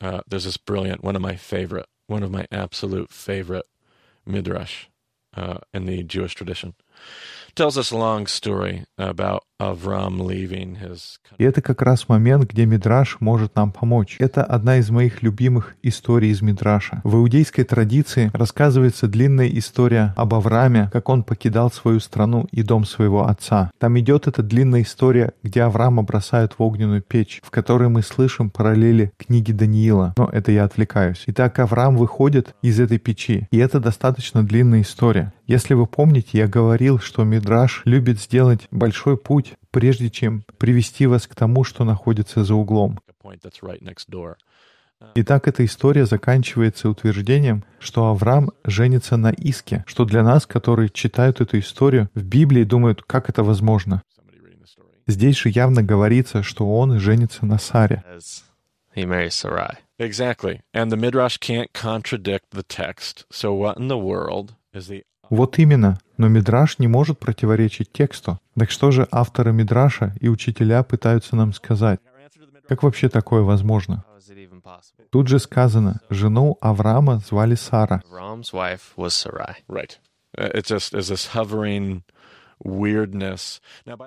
Uh, 0.00 0.20
there's 0.28 0.44
this 0.44 0.56
brilliant, 0.56 1.02
one 1.02 1.16
of 1.16 1.22
my 1.22 1.36
favorite, 1.36 1.86
one 2.08 2.22
of 2.22 2.30
my 2.30 2.46
absolute 2.50 3.10
favorite 3.10 3.64
midrash 4.26 4.86
uh, 5.34 5.58
in 5.72 5.86
the 5.86 6.02
Jewish 6.02 6.34
tradition. 6.34 6.74
Tells 7.54 7.78
us 7.78 7.90
a 7.90 7.96
long 7.96 8.26
story 8.26 8.84
about. 8.98 9.44
Это 11.38 11.62
как 11.62 11.80
раз 11.80 12.08
момент, 12.08 12.50
где 12.50 12.66
Мидраш 12.66 13.18
может 13.20 13.54
нам 13.54 13.70
помочь. 13.70 14.16
Это 14.18 14.42
одна 14.42 14.78
из 14.78 14.90
моих 14.90 15.22
любимых 15.22 15.76
историй 15.82 16.30
из 16.30 16.42
Мидраша. 16.42 17.00
В 17.04 17.14
иудейской 17.16 17.62
традиции 17.62 18.32
рассказывается 18.34 19.06
длинная 19.06 19.46
история 19.46 20.12
об 20.16 20.34
Аврааме, 20.34 20.90
как 20.92 21.08
он 21.08 21.22
покидал 21.22 21.70
свою 21.70 22.00
страну 22.00 22.48
и 22.50 22.64
дом 22.64 22.84
своего 22.84 23.28
отца. 23.28 23.70
Там 23.78 23.96
идет 24.00 24.26
эта 24.26 24.42
длинная 24.42 24.82
история, 24.82 25.32
где 25.44 25.62
Авраама 25.62 26.02
бросают 26.02 26.54
в 26.58 26.62
огненную 26.62 27.02
печь, 27.02 27.40
в 27.44 27.50
которой 27.50 27.88
мы 27.88 28.02
слышим 28.02 28.50
параллели 28.50 29.12
книги 29.16 29.52
Даниила. 29.52 30.14
Но 30.18 30.28
это 30.32 30.50
я 30.50 30.64
отвлекаюсь. 30.64 31.22
Итак, 31.28 31.60
Авраам 31.60 31.96
выходит 31.96 32.56
из 32.60 32.80
этой 32.80 32.98
печи, 32.98 33.46
и 33.52 33.58
это 33.58 33.78
достаточно 33.78 34.42
длинная 34.42 34.80
история. 34.80 35.32
Если 35.46 35.74
вы 35.74 35.86
помните, 35.86 36.38
я 36.38 36.48
говорил, 36.48 36.98
что 36.98 37.22
Мидраш 37.22 37.82
любит 37.84 38.18
сделать 38.18 38.66
большой 38.70 39.18
путь, 39.18 39.43
прежде 39.70 40.10
чем 40.10 40.44
привести 40.58 41.06
вас 41.06 41.26
к 41.26 41.34
тому, 41.34 41.64
что 41.64 41.84
находится 41.84 42.44
за 42.44 42.54
углом. 42.54 42.98
Итак, 45.14 45.48
эта 45.48 45.64
история 45.64 46.06
заканчивается 46.06 46.88
утверждением, 46.88 47.64
что 47.78 48.06
Авраам 48.06 48.50
женится 48.64 49.16
на 49.16 49.30
Иске, 49.30 49.84
что 49.86 50.04
для 50.04 50.22
нас, 50.22 50.46
которые 50.46 50.88
читают 50.88 51.40
эту 51.40 51.58
историю 51.58 52.08
в 52.14 52.24
Библии, 52.24 52.64
думают, 52.64 53.02
как 53.02 53.28
это 53.28 53.42
возможно. 53.42 54.02
Здесь 55.06 55.36
же 55.36 55.50
явно 55.50 55.82
говорится, 55.82 56.42
что 56.42 56.66
он 56.78 56.98
женится 56.98 57.44
на 57.44 57.58
Саре. 57.58 58.02
As 58.16 58.42
he 58.96 59.04
marries 59.04 59.34
Sarai. 59.34 59.76
Exactly. 59.98 60.60
And 60.72 60.90
the 60.90 60.96
midrash 60.96 61.38
can't 61.38 61.72
contradict 61.72 62.50
the 62.52 62.62
text. 62.62 63.26
So 63.30 63.52
what 63.52 63.76
in 63.76 63.88
the 63.88 63.98
world 63.98 64.54
is 64.72 64.88
the 64.88 65.04
Вот 65.30 65.58
именно. 65.58 65.98
Но 66.16 66.28
Мидраш 66.28 66.78
не 66.78 66.86
может 66.86 67.18
противоречить 67.18 67.92
тексту. 67.92 68.38
Так 68.56 68.70
что 68.70 68.90
же 68.90 69.08
авторы 69.10 69.52
Мидраша 69.52 70.14
и 70.20 70.28
учителя 70.28 70.82
пытаются 70.82 71.36
нам 71.36 71.52
сказать? 71.52 72.00
Как 72.68 72.82
вообще 72.82 73.08
такое 73.08 73.42
возможно? 73.42 74.04
Тут 75.10 75.28
же 75.28 75.38
сказано, 75.38 76.00
жену 76.10 76.56
Авраама 76.60 77.18
звали 77.18 77.54
Сара. 77.54 78.02
By 78.10 78.78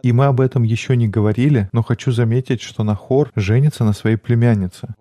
И 0.04 0.12
мы 0.12 0.26
об 0.26 0.42
этом 0.42 0.64
еще 0.64 0.96
не 0.96 1.08
говорили, 1.08 1.70
но 1.72 1.84
хочу 1.84 2.12
заметить, 2.12 2.62
что 2.62 2.84
Нахор 2.84 3.32
женится 3.36 3.84
на 3.84 3.94
своей 3.94 4.18
племяннице. 4.18 4.96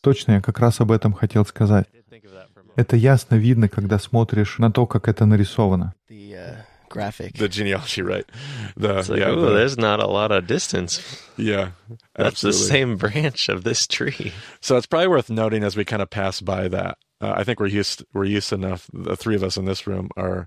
Точно, 0.00 0.32
я 0.32 0.40
как 0.40 0.58
раз 0.58 0.80
об 0.80 0.92
этом 0.92 1.12
хотел 1.12 1.44
сказать. 1.44 1.86
Это 2.75 2.95
ясно 2.95 3.35
видно, 3.35 3.67
когда 3.67 3.99
смотришь 3.99 4.57
на 4.57 4.71
то, 4.71 4.85
как 4.85 5.07
это 5.07 5.25
нарисовано. 5.25 5.93
The 6.09 6.33
uh, 6.33 6.55
graphic. 6.89 7.33
The 7.33 7.47
genealogy, 7.49 8.01
right? 8.01 8.25
The 8.75 8.99
It's 8.99 9.09
like, 9.09 9.19
yeah, 9.19 9.31
ooh, 9.31 9.41
the- 9.41 9.53
there's 9.53 9.77
not 9.77 9.99
a 9.99 10.07
lot 10.07 10.31
of 10.31 10.47
distance. 10.47 11.01
yeah, 11.37 11.71
That's 12.15 12.41
the 12.41 12.49
absolutely. 12.49 12.67
same 12.69 12.95
branch 12.97 13.49
of 13.49 13.63
this 13.63 13.87
tree. 13.87 14.31
So 14.61 14.77
it's 14.77 14.85
probably 14.87 15.07
worth 15.09 15.29
noting 15.29 15.63
as 15.63 15.75
we 15.75 15.83
kind 15.85 16.01
of 16.01 16.09
pass 16.09 16.39
by 16.41 16.67
that. 16.69 16.97
Uh, 17.19 17.33
I 17.37 17.43
think 17.43 17.59
we're 17.59 17.67
used 17.67 18.03
we're 18.13 18.25
used 18.25 18.51
enough. 18.53 18.87
The 18.93 19.15
three 19.15 19.35
of 19.35 19.43
us 19.43 19.57
in 19.57 19.65
this 19.65 19.85
room 19.85 20.09
are, 20.17 20.45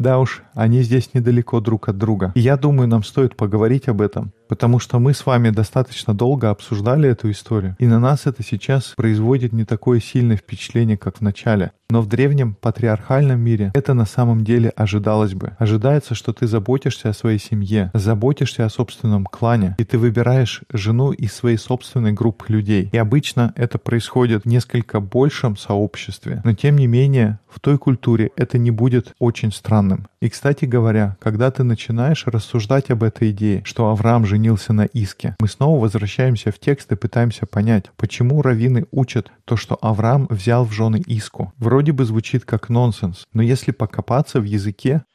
Да 0.00 0.18
уж, 0.18 0.42
они 0.54 0.82
здесь 0.82 1.14
недалеко 1.14 1.60
друг 1.60 1.88
от 1.88 1.96
друга. 1.96 2.32
И 2.34 2.40
я 2.40 2.56
думаю, 2.56 2.88
нам 2.88 3.04
стоит 3.04 3.36
поговорить 3.36 3.88
об 3.88 4.00
этом, 4.00 4.32
потому 4.48 4.78
что 4.78 4.98
мы 4.98 5.14
с 5.14 5.24
вами 5.24 5.50
достаточно 5.50 6.14
долго 6.14 6.50
обсуждали 6.50 7.08
эту 7.08 7.30
историю, 7.30 7.76
и 7.78 7.86
на 7.86 7.98
нас 7.98 8.26
это 8.26 8.42
сейчас 8.42 8.94
производит 8.96 9.52
не 9.52 9.64
такое 9.64 10.00
сильное 10.00 10.36
впечатление, 10.36 10.96
как 10.96 11.18
в 11.18 11.20
начале. 11.20 11.72
Но 11.88 12.02
в 12.02 12.08
древнем 12.08 12.54
патриархальном 12.54 13.40
мире 13.40 13.70
это 13.74 13.94
на 13.94 14.06
самом 14.06 14.44
деле 14.44 14.70
ожидалось 14.70 15.34
бы. 15.34 15.52
Ожидается, 15.58 16.14
что 16.14 16.32
ты 16.32 16.46
заботишься 16.46 17.08
о 17.08 17.14
своей 17.14 17.38
семье, 17.38 17.90
заботишься 17.94 18.64
о 18.64 18.70
собственном 18.70 19.24
клане, 19.24 19.76
и 19.78 19.84
ты 19.84 19.96
выбираешь 19.96 20.62
жену 20.72 21.12
из 21.12 21.32
своей 21.32 21.56
собственной 21.56 22.12
группы 22.12 22.46
людей. 22.48 22.90
И 22.92 22.98
обычно 22.98 23.52
это 23.56 23.78
происходит 23.78 24.42
в 24.42 24.48
несколько 24.48 25.00
большем 25.00 25.56
сообществе. 25.56 26.40
Но 26.44 26.54
тем 26.54 26.76
не 26.76 26.86
менее, 26.86 27.38
в 27.48 27.60
той 27.60 27.78
культуре 27.78 28.30
это 28.36 28.58
не 28.58 28.70
будет 28.70 29.14
очень 29.18 29.52
странным. 29.52 30.08
И, 30.20 30.28
кстати 30.28 30.64
говоря, 30.64 31.16
когда 31.20 31.50
ты 31.50 31.62
начинаешь 31.62 32.26
рассуждать 32.26 32.90
об 32.90 33.02
этой 33.02 33.30
идее, 33.30 33.62
что 33.64 33.88
Авраам 33.88 34.26
женился 34.26 34.72
на 34.72 34.86
Иске, 34.86 35.36
мы 35.40 35.48
снова 35.48 35.80
возвращаемся 35.80 36.50
в 36.50 36.58
текст 36.58 36.90
и 36.92 36.96
пытаемся 36.96 37.46
понять, 37.46 37.90
почему 37.96 38.42
раввины 38.42 38.86
учат 38.90 39.30
то, 39.44 39.56
что 39.56 39.78
Авраам 39.80 40.26
взял 40.28 40.64
в 40.64 40.72
жены 40.72 41.02
Иску. 41.06 41.52
Вроде 41.58 41.75
бы 41.75 42.05
звучит 42.05 42.45
как 42.45 42.69
нонсенс, 42.69 43.25
но 43.33 43.41
если 43.41 43.71
покопаться 43.71 44.39
в 44.39 44.43
языке, 44.45 45.05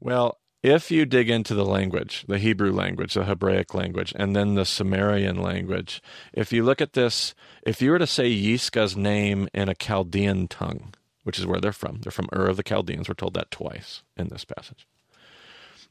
well, 0.00 0.34
if 0.62 0.90
you 0.90 1.06
dig 1.06 1.30
into 1.30 1.54
the 1.54 1.64
language, 1.64 2.24
the 2.26 2.38
Hebrew 2.38 2.72
language, 2.72 3.14
the 3.14 3.24
Hebraic 3.24 3.72
language, 3.74 4.12
and 4.16 4.34
then 4.34 4.54
the 4.54 4.64
Sumerian 4.64 5.40
language, 5.40 6.02
if 6.32 6.52
you 6.52 6.64
look 6.64 6.80
at 6.80 6.94
this, 6.94 7.34
if 7.64 7.80
you 7.80 7.90
were 7.90 7.98
to 7.98 8.06
say 8.06 8.30
Yiska's 8.30 8.96
name 8.96 9.48
in 9.54 9.68
a 9.68 9.74
Chaldean 9.74 10.48
tongue, 10.48 10.94
which 11.22 11.38
is 11.38 11.46
where 11.46 11.60
they're 11.60 11.72
from, 11.72 12.00
they're 12.00 12.12
from 12.12 12.28
Ur 12.32 12.46
of 12.46 12.56
the 12.56 12.62
Chaldeans. 12.62 13.08
We're 13.08 13.14
told 13.14 13.34
that 13.34 13.50
twice 13.50 14.02
in 14.16 14.28
this 14.28 14.44
passage. 14.44 14.86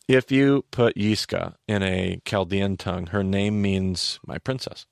If 0.08 0.32
you 0.32 0.66
put 0.72 0.96
Yiska 0.96 1.56
in 1.68 1.82
a 1.82 2.20
Chaldean 2.26 2.78
tongue, 2.78 3.08
her 3.08 3.24
name 3.24 3.62
means 3.62 4.20
my 4.26 4.38
princess, 4.38 4.86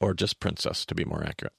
or 0.00 0.12
just 0.12 0.38
princess 0.38 0.84
to 0.86 0.94
be 0.94 1.04
more 1.04 1.24
accurate. 1.24 1.54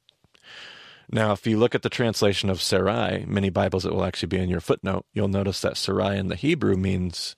Now, 1.10 1.32
if 1.32 1.46
you 1.46 1.58
look 1.58 1.74
at 1.74 1.82
the 1.82 1.90
translation 1.90 2.50
of 2.50 2.62
Sarai, 2.62 3.24
many 3.26 3.50
Bibles 3.50 3.84
it 3.84 3.92
will 3.92 4.04
actually 4.04 4.28
be 4.28 4.38
in 4.38 4.48
your 4.48 4.60
footnote, 4.60 5.06
you'll 5.12 5.28
notice 5.28 5.60
that 5.60 5.76
Sarai 5.76 6.18
in 6.18 6.28
the 6.28 6.36
Hebrew 6.36 6.76
means. 6.76 7.36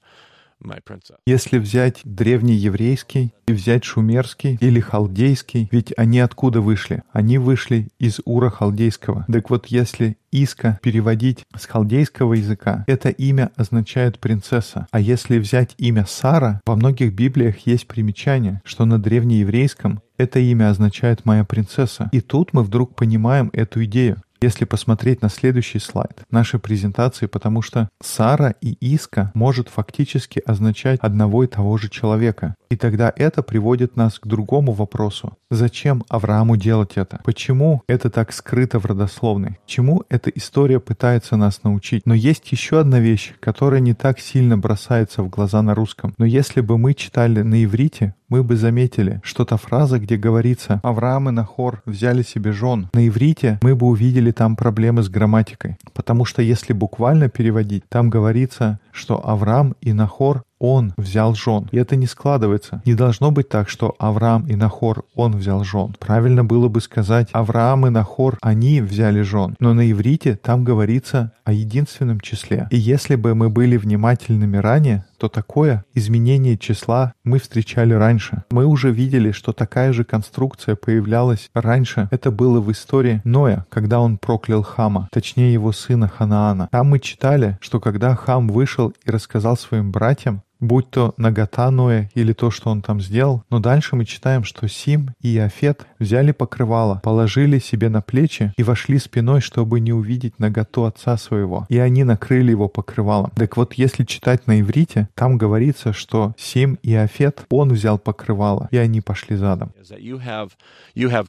Если 1.26 1.58
взять 1.58 2.00
древний 2.04 2.54
еврейский 2.54 3.32
и 3.46 3.52
взять 3.52 3.84
шумерский 3.84 4.56
или 4.60 4.80
халдейский, 4.80 5.68
ведь 5.70 5.92
они 5.96 6.20
откуда 6.20 6.60
вышли? 6.60 7.02
Они 7.12 7.38
вышли 7.38 7.88
из 7.98 8.20
Ура 8.24 8.50
халдейского. 8.50 9.26
Так 9.28 9.50
вот, 9.50 9.66
если 9.66 10.16
Иска 10.32 10.78
переводить 10.82 11.44
с 11.56 11.66
халдейского 11.66 12.34
языка, 12.34 12.84
это 12.86 13.10
имя 13.10 13.52
означает 13.56 14.18
принцесса. 14.18 14.86
А 14.90 15.00
если 15.00 15.38
взять 15.38 15.74
имя 15.78 16.04
Сара, 16.06 16.60
во 16.66 16.76
многих 16.76 17.14
библиях 17.14 17.58
есть 17.66 17.86
примечание, 17.86 18.60
что 18.64 18.84
на 18.84 18.98
древнееврейском 18.98 20.00
это 20.18 20.38
имя 20.38 20.70
означает 20.70 21.24
«моя 21.24 21.44
принцесса». 21.44 22.08
И 22.12 22.20
тут 22.20 22.52
мы 22.52 22.62
вдруг 22.62 22.94
понимаем 22.96 23.50
эту 23.52 23.84
идею. 23.84 24.22
Если 24.40 24.64
посмотреть 24.64 25.22
на 25.22 25.28
следующий 25.28 25.78
слайд 25.78 26.22
нашей 26.30 26.60
презентации, 26.60 27.26
потому 27.26 27.62
что 27.62 27.88
Сара 28.02 28.54
и 28.60 28.76
Иска 28.80 29.32
может 29.34 29.68
фактически 29.68 30.42
означать 30.44 31.00
одного 31.00 31.44
и 31.44 31.46
того 31.46 31.76
же 31.78 31.88
человека. 31.88 32.54
И 32.70 32.76
тогда 32.76 33.12
это 33.14 33.42
приводит 33.42 33.96
нас 33.96 34.18
к 34.18 34.26
другому 34.26 34.72
вопросу. 34.72 35.36
Зачем 35.50 36.04
Аврааму 36.08 36.56
делать 36.56 36.92
это? 36.96 37.20
Почему 37.24 37.82
это 37.86 38.10
так 38.10 38.32
скрыто 38.32 38.78
в 38.78 38.86
родословной? 38.86 39.58
Чему 39.66 40.02
эта 40.08 40.30
история 40.30 40.80
пытается 40.80 41.36
нас 41.36 41.62
научить? 41.62 42.04
Но 42.04 42.14
есть 42.14 42.50
еще 42.50 42.80
одна 42.80 42.98
вещь, 42.98 43.34
которая 43.40 43.80
не 43.80 43.94
так 43.94 44.18
сильно 44.18 44.58
бросается 44.58 45.22
в 45.22 45.28
глаза 45.28 45.62
на 45.62 45.74
русском. 45.74 46.14
Но 46.18 46.24
если 46.24 46.60
бы 46.60 46.78
мы 46.78 46.94
читали 46.94 47.42
на 47.42 47.64
иврите, 47.64 48.14
мы 48.28 48.42
бы 48.42 48.56
заметили, 48.56 49.20
что 49.22 49.44
та 49.44 49.56
фраза, 49.56 49.98
где 49.98 50.16
говорится 50.16 50.80
«Авраам 50.82 51.28
и 51.28 51.32
Нахор 51.32 51.82
взяли 51.86 52.22
себе 52.22 52.52
жен», 52.52 52.88
на 52.92 53.06
иврите 53.06 53.58
мы 53.62 53.76
бы 53.76 53.86
увидели 53.86 54.32
там 54.32 54.56
проблемы 54.56 55.02
с 55.02 55.08
грамматикой. 55.08 55.76
Потому 55.94 56.24
что 56.24 56.42
если 56.42 56.72
буквально 56.72 57.28
переводить, 57.28 57.84
там 57.88 58.10
говорится, 58.10 58.80
что 58.90 59.26
Авраам 59.26 59.76
и 59.80 59.92
Нахор 59.92 60.42
он 60.58 60.92
взял 60.96 61.34
жен. 61.34 61.68
И 61.72 61.76
это 61.76 61.96
не 61.96 62.06
складывается. 62.06 62.82
Не 62.84 62.94
должно 62.94 63.30
быть 63.30 63.48
так, 63.48 63.68
что 63.68 63.94
Авраам 63.98 64.46
и 64.46 64.54
Нахор 64.54 65.04
он 65.14 65.36
взял 65.36 65.64
жен. 65.64 65.94
Правильно 65.98 66.44
было 66.44 66.68
бы 66.68 66.80
сказать 66.80 67.28
Авраам 67.32 67.86
и 67.86 67.90
Нахор 67.90 68.38
они 68.42 68.80
взяли 68.80 69.22
жен. 69.22 69.56
Но 69.60 69.74
на 69.74 69.90
иврите 69.90 70.36
там 70.36 70.64
говорится 70.64 71.32
о 71.44 71.52
единственном 71.52 72.20
числе. 72.20 72.68
И 72.70 72.76
если 72.76 73.16
бы 73.16 73.34
мы 73.34 73.50
были 73.50 73.76
внимательными 73.76 74.56
ранее, 74.56 75.04
то 75.18 75.28
такое 75.28 75.84
изменение 75.94 76.58
числа 76.58 77.14
мы 77.24 77.38
встречали 77.38 77.94
раньше. 77.94 78.44
Мы 78.50 78.66
уже 78.66 78.90
видели, 78.90 79.30
что 79.30 79.52
такая 79.52 79.92
же 79.92 80.04
конструкция 80.04 80.76
появлялась 80.76 81.50
раньше. 81.54 82.08
Это 82.10 82.30
было 82.30 82.60
в 82.60 82.70
истории 82.70 83.20
Ноя, 83.24 83.66
когда 83.70 84.00
он 84.00 84.18
проклял 84.18 84.62
Хама, 84.62 85.08
точнее 85.12 85.52
его 85.52 85.72
сына 85.72 86.08
Ханаана. 86.08 86.68
Там 86.70 86.88
мы 86.88 86.98
читали, 86.98 87.58
что 87.60 87.80
когда 87.80 88.14
Хам 88.14 88.48
вышел 88.48 88.92
и 89.04 89.10
рассказал 89.10 89.56
своим 89.56 89.90
братьям, 89.90 90.42
будь 90.60 90.90
то 90.90 91.14
нагота 91.16 91.70
Ноя 91.70 92.10
или 92.14 92.32
то, 92.32 92.50
что 92.50 92.70
он 92.70 92.82
там 92.82 93.00
сделал. 93.00 93.42
Но 93.50 93.58
дальше 93.60 93.96
мы 93.96 94.04
читаем, 94.04 94.44
что 94.44 94.68
Сим 94.68 95.10
и 95.20 95.36
Иофет 95.36 95.86
взяли 95.98 96.32
покрывало, 96.32 97.00
положили 97.02 97.58
себе 97.58 97.88
на 97.88 98.02
плечи 98.02 98.52
и 98.56 98.62
вошли 98.62 98.98
спиной, 98.98 99.40
чтобы 99.40 99.80
не 99.80 99.92
увидеть 99.92 100.38
наготу 100.38 100.84
отца 100.84 101.16
своего. 101.16 101.66
И 101.68 101.78
они 101.78 102.04
накрыли 102.04 102.50
его 102.50 102.68
покрывалом. 102.68 103.30
Так 103.36 103.56
вот, 103.56 103.74
если 103.74 104.04
читать 104.04 104.46
на 104.46 104.60
иврите, 104.60 105.08
там 105.14 105.38
говорится, 105.38 105.92
что 105.92 106.34
Сим 106.38 106.78
и 106.82 106.92
Иофет, 106.92 107.44
он 107.50 107.72
взял 107.72 107.98
покрывало, 107.98 108.68
и 108.70 108.76
они 108.76 109.00
пошли 109.00 109.36
задом. 109.36 109.72
You 109.98 110.18
have 110.18 110.50
you 110.94 111.08
have 111.10 111.26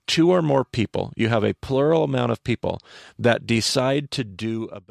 people, 0.72 1.12
a 1.18 1.54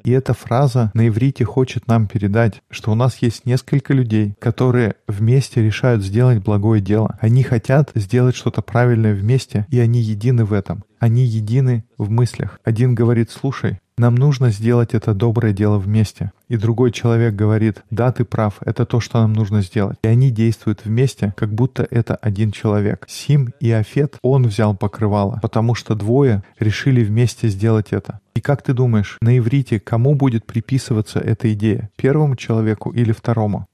И 0.04 0.10
эта 0.10 0.34
фраза 0.34 0.90
на 0.94 1.08
иврите 1.08 1.44
хочет 1.44 1.86
нам 1.86 2.06
передать, 2.06 2.62
что 2.70 2.92
у 2.92 2.94
нас 2.94 3.18
есть 3.18 3.46
несколько 3.46 3.92
людей, 3.92 4.25
которые 4.38 4.94
вместе 5.06 5.62
решают 5.62 6.02
сделать 6.02 6.42
благое 6.42 6.80
дело. 6.80 7.18
Они 7.20 7.42
хотят 7.42 7.90
сделать 7.94 8.36
что-то 8.36 8.62
правильное 8.62 9.14
вместе, 9.14 9.66
и 9.70 9.78
они 9.78 10.00
едины 10.00 10.44
в 10.44 10.52
этом. 10.52 10.84
Они 10.98 11.24
едины 11.24 11.84
в 11.98 12.10
мыслях. 12.10 12.58
Один 12.64 12.94
говорит, 12.94 13.30
слушай, 13.30 13.78
нам 13.98 14.14
нужно 14.14 14.50
сделать 14.50 14.92
это 14.92 15.14
доброе 15.14 15.54
дело 15.54 15.78
вместе. 15.78 16.30
И 16.48 16.58
другой 16.58 16.92
человек 16.92 17.34
говорит, 17.34 17.82
да, 17.90 18.12
ты 18.12 18.26
прав, 18.26 18.58
это 18.60 18.84
то, 18.84 19.00
что 19.00 19.22
нам 19.22 19.32
нужно 19.32 19.62
сделать. 19.62 19.96
И 20.02 20.08
они 20.08 20.30
действуют 20.30 20.84
вместе, 20.84 21.32
как 21.34 21.54
будто 21.54 21.86
это 21.90 22.14
один 22.16 22.52
человек. 22.52 23.06
Сим 23.08 23.54
и 23.58 23.70
Афет, 23.70 24.16
он 24.20 24.46
взял 24.46 24.76
покрывало, 24.76 25.38
потому 25.40 25.74
что 25.74 25.94
двое 25.94 26.42
решили 26.58 27.02
вместе 27.02 27.48
сделать 27.48 27.92
это. 27.92 28.20
И 28.34 28.42
как 28.42 28.60
ты 28.60 28.74
думаешь, 28.74 29.16
на 29.22 29.38
иврите 29.38 29.80
кому 29.80 30.14
будет 30.14 30.44
приписываться 30.44 31.18
эта 31.18 31.50
идея? 31.54 31.88
Первому 31.96 32.36
человеку 32.36 32.90
или 32.90 33.12
второму? 33.12 33.66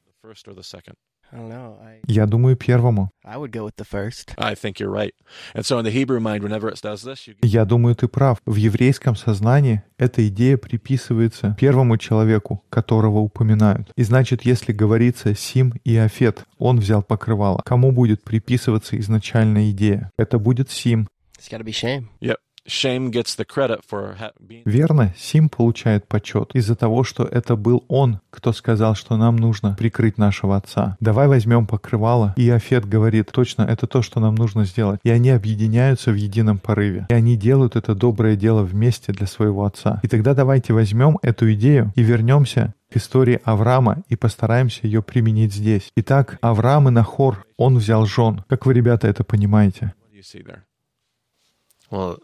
Я 2.06 2.26
думаю, 2.26 2.56
первому. 2.56 3.10
I 3.24 3.38
would 3.38 3.50
go 3.50 3.64
with 3.64 3.76
the 3.76 3.86
first. 3.86 4.34
I 4.36 4.54
think 4.54 4.78
you're 4.78 4.90
right. 4.90 5.14
And 5.54 5.64
so 5.64 5.78
in 5.78 5.84
the 5.84 5.90
Hebrew 5.90 6.20
mind, 6.20 6.42
whenever 6.42 6.68
it 6.68 6.80
does 6.82 7.02
this, 7.04 7.26
you 7.26 7.36
Я 7.42 7.64
думаю, 7.64 7.94
ты 7.94 8.06
прав. 8.06 8.38
В 8.44 8.56
еврейском 8.56 9.16
сознании 9.16 9.82
эта 9.96 10.26
идея 10.28 10.58
приписывается 10.58 11.56
первому 11.58 11.96
человеку, 11.96 12.62
которого 12.68 13.20
упоминают. 13.20 13.90
И 13.96 14.02
значит, 14.02 14.44
если 14.44 14.72
говорится 14.72 15.34
Сим 15.34 15.72
и 15.84 15.96
Афет, 15.96 16.44
он 16.58 16.80
взял 16.80 17.02
покрывало, 17.02 17.62
кому 17.64 17.92
будет 17.92 18.22
приписываться 18.22 18.98
изначальная 18.98 19.70
идея? 19.70 20.10
Это 20.18 20.38
будет 20.38 20.70
Сим. 20.70 21.08
It's 21.38 21.50
got 21.50 21.58
to 21.58 21.64
be 21.64 21.72
shame. 21.72 22.08
Yep. 22.20 22.36
Shame 22.66 23.10
gets 23.10 23.34
the 23.36 23.44
credit 23.44 23.80
for 23.88 24.16
ha- 24.20 24.32
being 24.40 24.62
Верно, 24.64 25.12
Сим 25.16 25.48
получает 25.48 26.06
почет 26.06 26.50
из-за 26.54 26.76
того, 26.76 27.02
что 27.02 27.24
это 27.24 27.56
был 27.56 27.84
он, 27.88 28.20
кто 28.30 28.52
сказал, 28.52 28.94
что 28.94 29.16
нам 29.16 29.36
нужно 29.36 29.74
прикрыть 29.76 30.16
нашего 30.16 30.56
отца. 30.56 30.96
Давай 31.00 31.26
возьмем 31.26 31.66
покрывало. 31.66 32.34
И 32.36 32.48
Афет 32.50 32.86
говорит, 32.86 33.30
точно, 33.32 33.62
это 33.62 33.86
то, 33.86 34.02
что 34.02 34.20
нам 34.20 34.36
нужно 34.36 34.64
сделать. 34.64 35.00
И 35.02 35.10
они 35.10 35.30
объединяются 35.30 36.12
в 36.12 36.14
едином 36.14 36.58
порыве. 36.58 37.06
И 37.10 37.14
они 37.14 37.36
делают 37.36 37.74
это 37.74 37.96
доброе 37.96 38.36
дело 38.36 38.62
вместе 38.62 39.12
для 39.12 39.26
своего 39.26 39.64
отца. 39.64 39.98
И 40.04 40.08
тогда 40.08 40.34
давайте 40.34 40.72
возьмем 40.72 41.18
эту 41.22 41.52
идею 41.54 41.92
и 41.96 42.02
вернемся 42.02 42.74
к 42.92 42.96
истории 42.96 43.40
Авраама 43.44 44.02
и 44.08 44.16
постараемся 44.16 44.80
ее 44.82 45.02
применить 45.02 45.52
здесь. 45.52 45.90
Итак, 45.96 46.38
Авраам 46.42 46.88
и 46.88 46.92
Нахор, 46.92 47.44
он 47.56 47.78
взял 47.78 48.06
жен. 48.06 48.44
Как 48.48 48.66
вы, 48.66 48.74
ребята, 48.74 49.08
это 49.08 49.24
понимаете? 49.24 49.94
Well, 51.90 52.18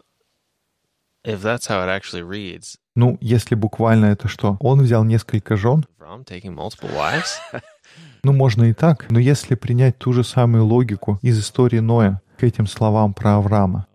if 1.23 1.41
that's 1.41 1.67
how 1.67 1.83
it 1.83 1.89
actually 1.89 2.23
reads, 2.23 2.77
Ну, 2.95 3.17
если 3.21 3.55
буквально 3.55 4.05
это 4.05 4.27
что? 4.27 4.57
Он 4.59 4.81
взял 4.81 5.03
несколько 5.03 5.55
жен? 5.55 5.85
Avram 5.99 6.25
taking 6.25 6.55
multiple 6.55 6.91
wives? 6.93 7.39
Ну, 8.23 8.33
можно 8.33 8.63
и 8.65 8.73
так. 8.73 9.09
Но 9.09 9.19
если 9.19 9.55
принять 9.55 9.97
ту 9.97 10.11
же 10.11 10.23
самую 10.23 10.65
логику 10.65 11.19
из 11.21 11.39
истории 11.39 11.79
Ноя 11.79 12.21
к 12.37 12.43
этим 12.43 12.67
словам 12.67 13.13
про 13.13 13.37
Авраама, 13.37 13.87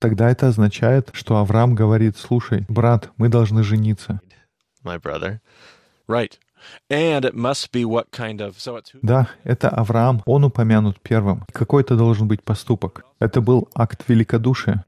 тогда 0.00 0.30
это 0.30 0.48
означает, 0.48 1.10
что 1.12 1.36
Авраам 1.36 1.74
говорит, 1.74 2.16
слушай, 2.16 2.64
брат, 2.68 3.10
мы 3.18 3.28
должны 3.28 3.62
жениться. 3.62 4.20
My 4.82 4.98
brother. 4.98 5.40
Right. 6.08 6.38
And 6.88 7.24
it 7.24 7.34
must 7.34 7.72
be 7.72 7.84
what 7.84 8.10
kind 8.10 8.40
of 8.40 8.58
so 8.58 8.76
it's 8.76 8.92
Да, 9.02 9.28
это 9.44 9.68
Авраам, 9.68 10.22
он 10.26 10.44
упомянут 10.44 11.00
первым. 11.00 11.44
Какой 11.52 11.82
это 11.82 11.96
должен 11.96 12.28
быть 12.28 12.42
поступок? 12.42 13.04
Это 13.18 13.40
был 13.40 13.68
акт 13.74 14.04
великодушия. 14.08 14.84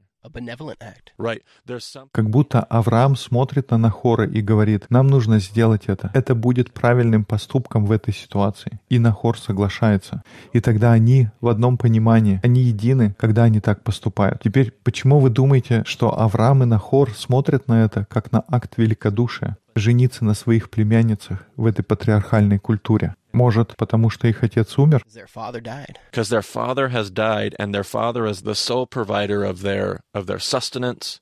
Как 2.11 2.29
будто 2.29 2.61
Авраам 2.61 3.15
смотрит 3.15 3.71
на 3.71 3.77
Нахора 3.77 4.25
и 4.27 4.41
говорит, 4.41 4.85
нам 4.89 5.07
нужно 5.07 5.39
сделать 5.39 5.83
это. 5.87 6.11
Это 6.13 6.35
будет 6.35 6.73
правильным 6.73 7.25
поступком 7.25 7.85
в 7.85 7.91
этой 7.91 8.13
ситуации. 8.13 8.79
И 8.89 8.99
Нахор 8.99 9.37
соглашается. 9.37 10.23
И 10.53 10.61
тогда 10.61 10.91
они 10.91 11.29
в 11.41 11.47
одном 11.47 11.77
понимании, 11.77 12.39
они 12.43 12.61
едины, 12.61 13.15
когда 13.17 13.43
они 13.43 13.59
так 13.59 13.83
поступают. 13.83 14.41
Теперь, 14.43 14.71
почему 14.83 15.19
вы 15.19 15.29
думаете, 15.29 15.83
что 15.85 16.19
Авраам 16.19 16.63
и 16.63 16.65
Нахор 16.65 17.11
смотрят 17.11 17.67
на 17.67 17.83
это 17.83 18.05
как 18.09 18.31
на 18.31 18.43
акт 18.47 18.73
великодушия? 18.77 19.57
Жениться 19.75 20.23
на 20.23 20.33
своих 20.33 20.69
племянницах 20.69 21.45
в 21.57 21.65
этой 21.65 21.83
патриархальной 21.83 22.59
культуре. 22.59 23.15
Может, 23.33 23.75
потому 23.77 24.09
что 24.09 24.27
их 24.27 24.43
отец 24.43 24.77
умер? 24.77 25.03
'cause 25.05 25.17
Their 25.17 25.27
father 25.35 25.61
died. 25.61 25.95
because 26.13 26.29
their 26.31 26.41
father 26.41 26.89
has 26.89 27.11
died 27.11 27.53
and 27.59 27.73
their 27.73 27.83
father 27.83 28.25
is 28.29 28.41
the 28.43 28.53
sole 28.53 28.87
provider 28.89 29.43
of 29.43 29.61
their 29.61 29.99
of 30.13 30.25
their 30.27 30.39
sustenance, 30.39 31.17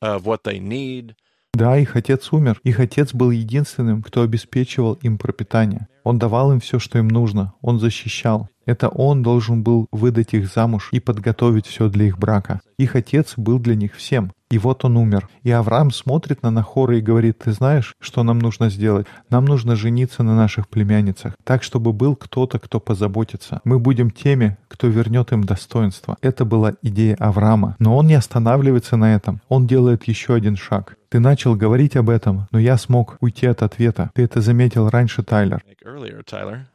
of 0.00 0.22
what 0.22 0.42
they 0.44 0.60
need. 0.60 1.14
Да, 1.52 1.78
их 1.78 1.96
отец 1.96 2.32
умер. 2.32 2.60
Их 2.64 2.80
отец 2.80 3.14
был 3.14 3.30
единственным, 3.30 4.02
кто 4.02 4.20
обеспечивал 4.22 4.92
им 5.02 5.16
пропитание. 5.16 5.88
Он 6.04 6.18
давал 6.18 6.52
им 6.52 6.60
все, 6.60 6.78
что 6.78 6.98
им 6.98 7.08
нужно. 7.08 7.54
Он 7.62 7.80
защищал. 7.80 8.48
Это 8.66 8.88
он 8.90 9.22
должен 9.22 9.62
был 9.62 9.86
выдать 9.90 10.34
их 10.34 10.48
замуж 10.52 10.90
и 10.92 11.00
подготовить 11.00 11.66
все 11.66 11.88
для 11.88 12.06
их 12.06 12.18
брака. 12.18 12.60
Их 12.78 12.94
отец 12.94 13.34
был 13.38 13.58
для 13.58 13.74
них 13.74 13.94
всем. 13.96 14.32
И 14.50 14.58
вот 14.58 14.84
он 14.84 14.96
умер. 14.96 15.28
И 15.42 15.50
Авраам 15.50 15.90
смотрит 15.90 16.42
на 16.42 16.50
Нахора 16.50 16.96
и 16.96 17.00
говорит, 17.00 17.38
ты 17.38 17.52
знаешь, 17.52 17.94
что 17.98 18.22
нам 18.22 18.38
нужно 18.38 18.70
сделать? 18.70 19.06
Нам 19.28 19.44
нужно 19.44 19.74
жениться 19.74 20.22
на 20.22 20.36
наших 20.36 20.68
племянницах, 20.68 21.34
так, 21.42 21.64
чтобы 21.64 21.92
был 21.92 22.14
кто-то, 22.14 22.60
кто 22.60 22.78
позаботится. 22.78 23.60
Мы 23.64 23.80
будем 23.80 24.10
теми, 24.10 24.56
кто 24.68 24.86
вернет 24.86 25.32
им 25.32 25.42
достоинство. 25.42 26.16
Это 26.20 26.44
была 26.44 26.74
идея 26.82 27.16
Авраама. 27.18 27.74
Но 27.80 27.96
он 27.96 28.06
не 28.06 28.14
останавливается 28.14 28.96
на 28.96 29.16
этом. 29.16 29.40
Он 29.48 29.66
делает 29.66 30.04
еще 30.04 30.34
один 30.34 30.56
шаг. 30.56 30.96
Ты 31.08 31.18
начал 31.18 31.56
говорить 31.56 31.96
об 31.96 32.08
этом, 32.08 32.46
но 32.52 32.60
я 32.60 32.76
смог 32.76 33.16
уйти 33.20 33.46
от 33.46 33.62
ответа. 33.62 34.10
Ты 34.14 34.22
это 34.22 34.40
заметил 34.40 34.88
раньше, 34.88 35.24
Тайлер. 35.24 35.62
Like 35.66 35.84
earlier, 35.84 36.22
Tyler. 36.24 36.66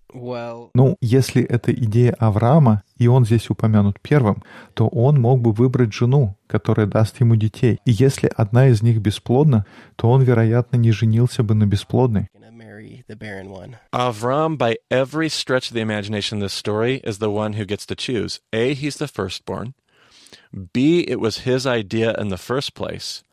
Ну, 0.13 0.97
если 1.01 1.43
это 1.43 1.73
идея 1.73 2.13
Авраама, 2.19 2.83
и 2.97 3.07
он 3.07 3.25
здесь 3.25 3.49
упомянут 3.49 3.99
первым, 4.01 4.43
то 4.73 4.87
он 4.87 5.19
мог 5.19 5.41
бы 5.41 5.51
выбрать 5.51 5.93
жену, 5.93 6.37
которая 6.47 6.85
даст 6.85 7.19
ему 7.19 7.35
детей. 7.35 7.79
И 7.85 7.91
если 7.91 8.31
одна 8.35 8.67
из 8.67 8.81
них 8.81 8.99
бесплодна, 8.99 9.65
то 9.95 10.09
он, 10.09 10.23
вероятно, 10.23 10.77
не 10.77 10.91
женился 10.91 11.43
бы 11.43 11.55
на 11.55 11.65
бесплодной. 11.65 12.27
gonna 12.33 12.51
marry 12.51 13.03
the 13.07 13.15
barren 13.15 13.49
one. 13.49 13.77
Avram, 13.93 14.57
by 14.57 14.77
every 14.89 15.29
stretch 15.29 15.69
of 15.69 15.73
the 15.73 15.81
imagination 15.81 16.37
in 16.37 16.41
this 16.41 16.53
story, 16.53 17.01
is 17.03 17.19
the 17.19 17.31
one 17.31 17.53
who 17.53 17.65
gets 17.65 17.85
to 17.85 17.95
choose. 17.95 18.39
A, 18.53 18.73
he's 18.73 18.97
the 18.97 19.07
firstborn. 19.07 19.73
B, 20.73 21.05
it 21.07 21.19
was 21.19 21.39
his 21.39 21.65
idea 21.65 22.13
in 22.17 22.29
the 22.29 22.37
first 22.37 22.73
place. 22.73 23.23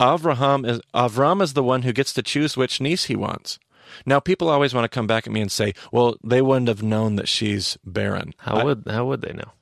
Avraham 0.00 0.66
is 0.66 0.80
Avram 0.94 1.42
is 1.42 1.52
the 1.52 1.62
one 1.62 1.82
who 1.82 1.92
gets 1.92 2.12
to 2.14 2.22
choose 2.22 2.56
which 2.56 2.80
niece 2.80 3.04
he 3.04 3.16
wants. 3.16 3.58
Now, 4.06 4.20
people 4.20 4.48
always 4.48 4.74
want 4.74 4.84
to 4.84 4.88
come 4.94 5.06
back 5.06 5.26
at 5.26 5.32
me 5.32 5.40
and 5.40 5.50
say, 5.52 5.74
"Well, 5.92 6.16
they 6.22 6.42
wouldn't 6.42 6.68
have 6.68 6.82
known 6.82 7.16
that 7.16 7.28
she's 7.28 7.78
barren." 7.84 8.32
How 8.38 8.56
I- 8.56 8.64
would 8.64 8.84
how 8.88 9.06
would 9.06 9.22
they 9.22 9.32
know? 9.32 9.52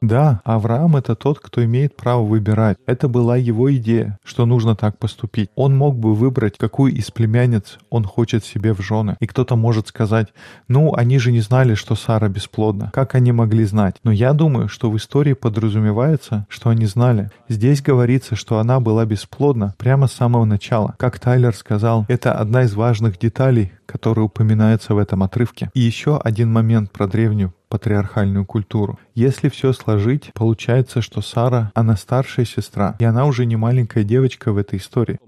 Да, 0.00 0.40
Авраам— 0.44 0.96
это 0.96 1.14
тот, 1.14 1.40
кто 1.40 1.64
имеет 1.64 1.96
право 1.96 2.22
выбирать. 2.22 2.78
Это 2.86 3.08
была 3.08 3.36
его 3.36 3.72
идея, 3.74 4.18
что 4.24 4.46
нужно 4.46 4.76
так 4.76 4.98
поступить. 4.98 5.50
Он 5.54 5.76
мог 5.76 5.96
бы 5.96 6.14
выбрать, 6.14 6.58
какую 6.58 6.94
из 6.94 7.10
племянниц 7.10 7.78
он 7.90 8.04
хочет 8.04 8.44
себе 8.44 8.74
в 8.74 8.80
жены. 8.80 9.16
И 9.20 9.26
кто-то 9.26 9.56
может 9.56 9.88
сказать, 9.88 10.28
ну, 10.68 10.94
они 10.94 11.18
же 11.18 11.32
не 11.32 11.40
знали, 11.40 11.74
что 11.74 11.94
Сара 11.94 12.28
бесплодна. 12.28 12.90
Как 12.92 13.14
они 13.14 13.32
могли 13.32 13.64
знать? 13.64 13.96
Но 14.04 14.12
я 14.12 14.32
думаю, 14.32 14.68
что 14.68 14.90
в 14.90 14.96
истории 14.96 15.32
подразумевается, 15.32 16.46
что 16.48 16.70
они 16.70 16.86
знали. 16.86 17.30
Здесь 17.48 17.82
говорится, 17.82 18.36
что 18.36 18.58
она 18.58 18.80
была 18.80 19.04
бесплодна 19.04 19.74
прямо 19.78 20.06
с 20.06 20.12
самого 20.12 20.44
начала. 20.44 20.94
Как 20.98 21.18
Тайлер 21.18 21.54
сказал, 21.54 22.04
это 22.08 22.32
одна 22.32 22.62
из 22.62 22.74
важных 22.74 23.18
деталей, 23.18 23.72
которая 23.86 24.26
упоминается 24.26 24.94
в 24.94 24.98
этом 24.98 25.22
отрывке. 25.22 25.70
И 25.74 25.80
еще 25.80 26.18
один 26.18 26.52
момент 26.52 26.90
про 26.92 27.06
древнюю 27.06 27.52
патриархальную 27.72 28.44
культуру. 28.44 28.98
Если 29.14 29.48
все 29.48 29.72
сложить, 29.72 30.30
получается, 30.34 31.00
что 31.00 31.22
Сара, 31.22 31.72
она 31.74 31.96
старшая 31.96 32.44
сестра, 32.44 32.96
и 33.00 33.04
она 33.04 33.24
уже 33.24 33.46
не 33.46 33.56
маленькая 33.56 34.04
девочка 34.04 34.52
в 34.52 34.58
этой 34.58 34.78
истории. 34.78 35.18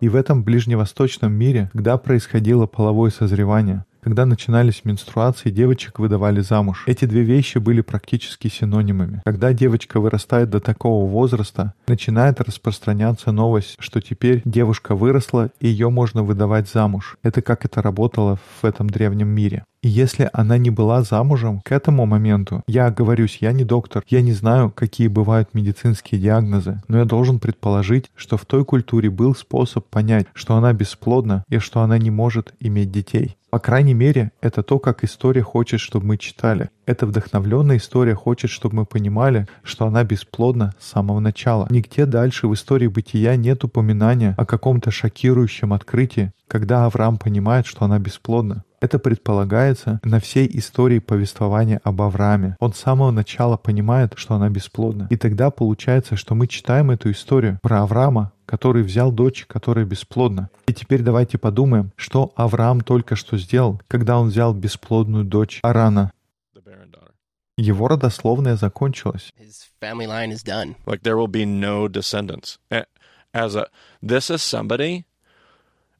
И 0.00 0.08
в 0.08 0.14
этом 0.14 0.44
ближневосточном 0.44 1.32
мире, 1.32 1.70
когда 1.72 1.98
происходило 1.98 2.66
половое 2.66 3.10
созревание, 3.10 3.84
когда 4.02 4.26
начинались 4.26 4.84
менструации, 4.84 5.50
девочек 5.50 5.98
выдавали 5.98 6.40
замуж. 6.40 6.84
Эти 6.86 7.04
две 7.04 7.22
вещи 7.22 7.58
были 7.58 7.80
практически 7.80 8.48
синонимами. 8.48 9.22
Когда 9.24 9.52
девочка 9.52 10.00
вырастает 10.00 10.50
до 10.50 10.60
такого 10.60 11.08
возраста, 11.08 11.74
начинает 11.86 12.40
распространяться 12.40 13.30
новость, 13.30 13.76
что 13.78 14.00
теперь 14.00 14.42
девушка 14.44 14.94
выросла, 14.94 15.50
и 15.60 15.68
ее 15.68 15.88
можно 15.88 16.22
выдавать 16.22 16.68
замуж. 16.68 17.16
Это 17.22 17.42
как 17.42 17.64
это 17.64 17.80
работало 17.80 18.38
в 18.60 18.64
этом 18.64 18.90
древнем 18.90 19.28
мире. 19.28 19.64
И 19.82 19.88
если 19.88 20.30
она 20.32 20.58
не 20.58 20.70
была 20.70 21.02
замужем 21.02 21.60
к 21.60 21.72
этому 21.72 22.06
моменту, 22.06 22.62
я 22.68 22.86
оговорюсь, 22.86 23.38
я 23.40 23.52
не 23.52 23.64
доктор, 23.64 24.04
я 24.08 24.22
не 24.22 24.32
знаю, 24.32 24.70
какие 24.70 25.08
бывают 25.08 25.54
медицинские 25.54 26.20
диагнозы, 26.20 26.80
но 26.86 26.98
я 26.98 27.04
должен 27.04 27.40
предположить, 27.40 28.10
что 28.14 28.36
в 28.36 28.46
той 28.46 28.64
культуре 28.64 29.10
был 29.10 29.34
способ 29.34 29.88
понять, 29.88 30.28
что 30.34 30.54
она 30.54 30.72
бесплодна 30.72 31.42
и 31.48 31.58
что 31.58 31.80
она 31.80 31.98
не 31.98 32.10
может 32.10 32.54
иметь 32.60 32.92
детей. 32.92 33.36
По 33.52 33.58
крайней 33.58 33.92
мере, 33.92 34.32
это 34.40 34.62
то, 34.62 34.78
как 34.78 35.04
история 35.04 35.42
хочет, 35.42 35.78
чтобы 35.78 36.06
мы 36.06 36.16
читали. 36.16 36.70
Эта 36.86 37.04
вдохновленная 37.04 37.76
история 37.76 38.14
хочет, 38.14 38.50
чтобы 38.50 38.76
мы 38.76 38.86
понимали, 38.86 39.46
что 39.62 39.84
она 39.84 40.04
бесплодна 40.04 40.72
с 40.80 40.88
самого 40.88 41.20
начала. 41.20 41.66
Нигде 41.68 42.06
дальше 42.06 42.48
в 42.48 42.54
истории 42.54 42.86
бытия 42.86 43.36
нет 43.36 43.62
упоминания 43.62 44.34
о 44.38 44.46
каком-то 44.46 44.90
шокирующем 44.90 45.74
открытии, 45.74 46.32
когда 46.52 46.84
Авраам 46.84 47.16
понимает, 47.16 47.64
что 47.64 47.86
она 47.86 47.98
бесплодна. 47.98 48.64
Это 48.78 48.98
предполагается 48.98 50.00
на 50.04 50.20
всей 50.20 50.46
истории 50.58 50.98
повествования 50.98 51.80
об 51.82 52.02
Аврааме. 52.02 52.58
Он 52.60 52.74
с 52.74 52.78
самого 52.78 53.10
начала 53.10 53.56
понимает, 53.56 54.12
что 54.16 54.34
она 54.34 54.50
бесплодна. 54.50 55.06
И 55.08 55.16
тогда 55.16 55.50
получается, 55.50 56.14
что 56.14 56.34
мы 56.34 56.46
читаем 56.46 56.90
эту 56.90 57.10
историю 57.10 57.58
про 57.62 57.80
Авраама, 57.80 58.32
который 58.44 58.82
взял 58.82 59.10
дочь, 59.10 59.46
которая 59.48 59.86
бесплодна. 59.86 60.50
И 60.66 60.74
теперь 60.74 61.00
давайте 61.00 61.38
подумаем, 61.38 61.90
что 61.96 62.34
Авраам 62.36 62.82
только 62.82 63.16
что 63.16 63.38
сделал, 63.38 63.80
когда 63.88 64.18
он 64.18 64.28
взял 64.28 64.52
бесплодную 64.52 65.24
дочь 65.24 65.58
Арана. 65.62 66.12
Его 67.56 67.88
родословная 67.88 68.56
закончилась. 68.56 69.32
Like 69.80 71.02
there 71.02 71.16
will 71.16 71.28
be 71.28 71.46
no 71.46 71.88
descendants. 71.88 72.58
As 73.32 73.56
a 73.56 73.68
this 74.02 74.28
is 74.30 74.42
somebody, 74.42 75.06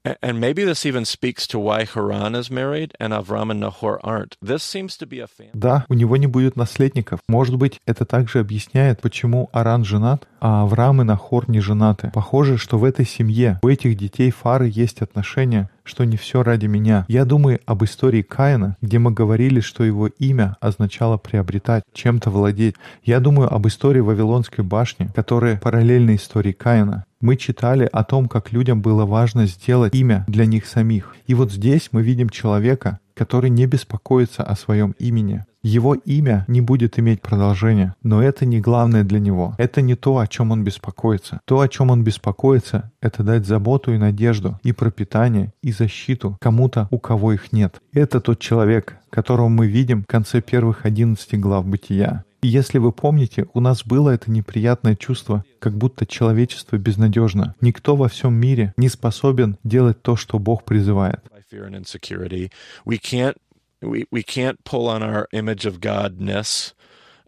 and 0.04 0.40
maybe 0.40 0.64
this 0.64 0.84
even 0.84 1.04
speaks 1.04 1.46
to 1.48 1.58
why 1.58 1.84
Haran 1.84 2.34
is 2.34 2.50
married 2.50 2.92
and 2.98 3.12
Avram 3.12 3.50
and 3.50 3.60
Nahor 3.60 4.00
aren't. 4.02 4.36
This 4.42 4.62
seems 4.62 4.96
to 4.98 5.06
be 5.06 5.20
a 5.20 5.26
family. 5.26 5.50
Да, 5.54 5.84
у 5.88 5.94
него 5.94 6.16
не 6.16 6.26
будет 6.26 6.56
наследников. 6.56 7.20
Может 7.28 7.56
быть, 7.56 7.80
это 7.86 8.04
также 8.04 8.40
объясняет, 8.40 9.00
почему 9.00 9.48
Аран 9.52 9.84
женат, 9.84 10.26
а 10.40 10.62
Авраам 10.62 11.02
и 11.02 11.04
Нахор 11.04 11.48
не 11.48 11.60
женаты. 11.60 12.10
Похоже, 12.14 12.58
что 12.58 12.78
в 12.78 12.84
этой 12.84 13.06
семье 13.06 13.58
у 13.62 13.68
этих 13.68 13.96
детей 13.96 14.30
Фары 14.30 14.68
есть 14.72 15.02
отношения, 15.02 15.70
что 15.84 16.04
не 16.04 16.16
все 16.16 16.42
ради 16.42 16.66
меня. 16.66 17.04
Я 17.08 17.24
думаю 17.24 17.60
об 17.66 17.84
истории 17.84 18.22
Каина, 18.22 18.76
где 18.80 18.98
мы 18.98 19.10
говорили, 19.10 19.60
что 19.60 19.84
его 19.84 20.06
имя 20.06 20.56
означало 20.60 21.16
приобретать, 21.16 21.82
чем-то 21.92 22.30
владеть. 22.30 22.76
Я 23.04 23.20
думаю 23.20 23.52
об 23.52 23.66
истории 23.66 24.00
Вавилонской 24.00 24.64
башни, 24.64 25.08
которая 25.14 25.58
параллельна 25.58 26.16
истории 26.16 26.52
Каина. 26.52 27.04
Мы 27.20 27.36
читали 27.36 27.88
о 27.92 28.02
том, 28.02 28.28
как 28.28 28.52
людям 28.52 28.82
было 28.82 29.06
важно 29.06 29.46
сделать 29.46 29.94
имя 29.94 30.24
для 30.26 30.44
них 30.44 30.66
самих. 30.66 31.14
И 31.26 31.34
вот 31.34 31.52
здесь 31.52 31.90
мы 31.92 32.02
видим 32.02 32.28
человека, 32.28 32.98
который 33.22 33.50
не 33.50 33.66
беспокоится 33.66 34.42
о 34.42 34.56
своем 34.56 34.96
имени. 34.98 35.44
Его 35.62 35.94
имя 35.94 36.44
не 36.48 36.60
будет 36.60 36.98
иметь 36.98 37.22
продолжения, 37.22 37.94
но 38.02 38.20
это 38.20 38.44
не 38.44 38.60
главное 38.60 39.04
для 39.04 39.20
него. 39.20 39.54
Это 39.58 39.80
не 39.80 39.94
то, 39.94 40.18
о 40.18 40.26
чем 40.26 40.50
он 40.50 40.64
беспокоится. 40.64 41.40
То, 41.44 41.60
о 41.60 41.68
чем 41.68 41.90
он 41.90 42.02
беспокоится, 42.02 42.90
это 43.00 43.22
дать 43.22 43.46
заботу 43.46 43.92
и 43.92 43.96
надежду, 43.96 44.58
и 44.64 44.72
пропитание, 44.72 45.52
и 45.62 45.70
защиту 45.70 46.36
кому-то, 46.40 46.88
у 46.90 46.98
кого 46.98 47.32
их 47.32 47.52
нет. 47.52 47.80
Это 47.92 48.20
тот 48.20 48.40
человек, 48.40 48.96
которого 49.08 49.46
мы 49.46 49.68
видим 49.68 50.02
в 50.02 50.06
конце 50.08 50.40
первых 50.40 50.84
11 50.84 51.38
глав 51.38 51.64
Бытия. 51.64 52.24
И 52.42 52.48
если 52.48 52.78
вы 52.78 52.90
помните, 52.90 53.46
у 53.54 53.60
нас 53.60 53.86
было 53.86 54.10
это 54.10 54.28
неприятное 54.28 54.96
чувство, 54.96 55.44
как 55.60 55.78
будто 55.78 56.06
человечество 56.06 56.76
безнадежно. 56.76 57.54
Никто 57.60 57.94
во 57.94 58.08
всем 58.08 58.34
мире 58.34 58.74
не 58.76 58.88
способен 58.88 59.58
делать 59.62 60.02
то, 60.02 60.16
что 60.16 60.40
Бог 60.40 60.64
призывает. 60.64 61.20
Fear 61.52 61.64
and 61.64 61.76
insecurity. 61.76 62.50
We 62.86 62.96
can't 62.96 63.38
we, 63.82 64.06
we 64.10 64.22
can't 64.22 64.64
pull 64.64 64.88
on 64.88 65.02
our 65.02 65.28
image 65.32 65.66
of 65.66 65.80
godness. 65.80 66.72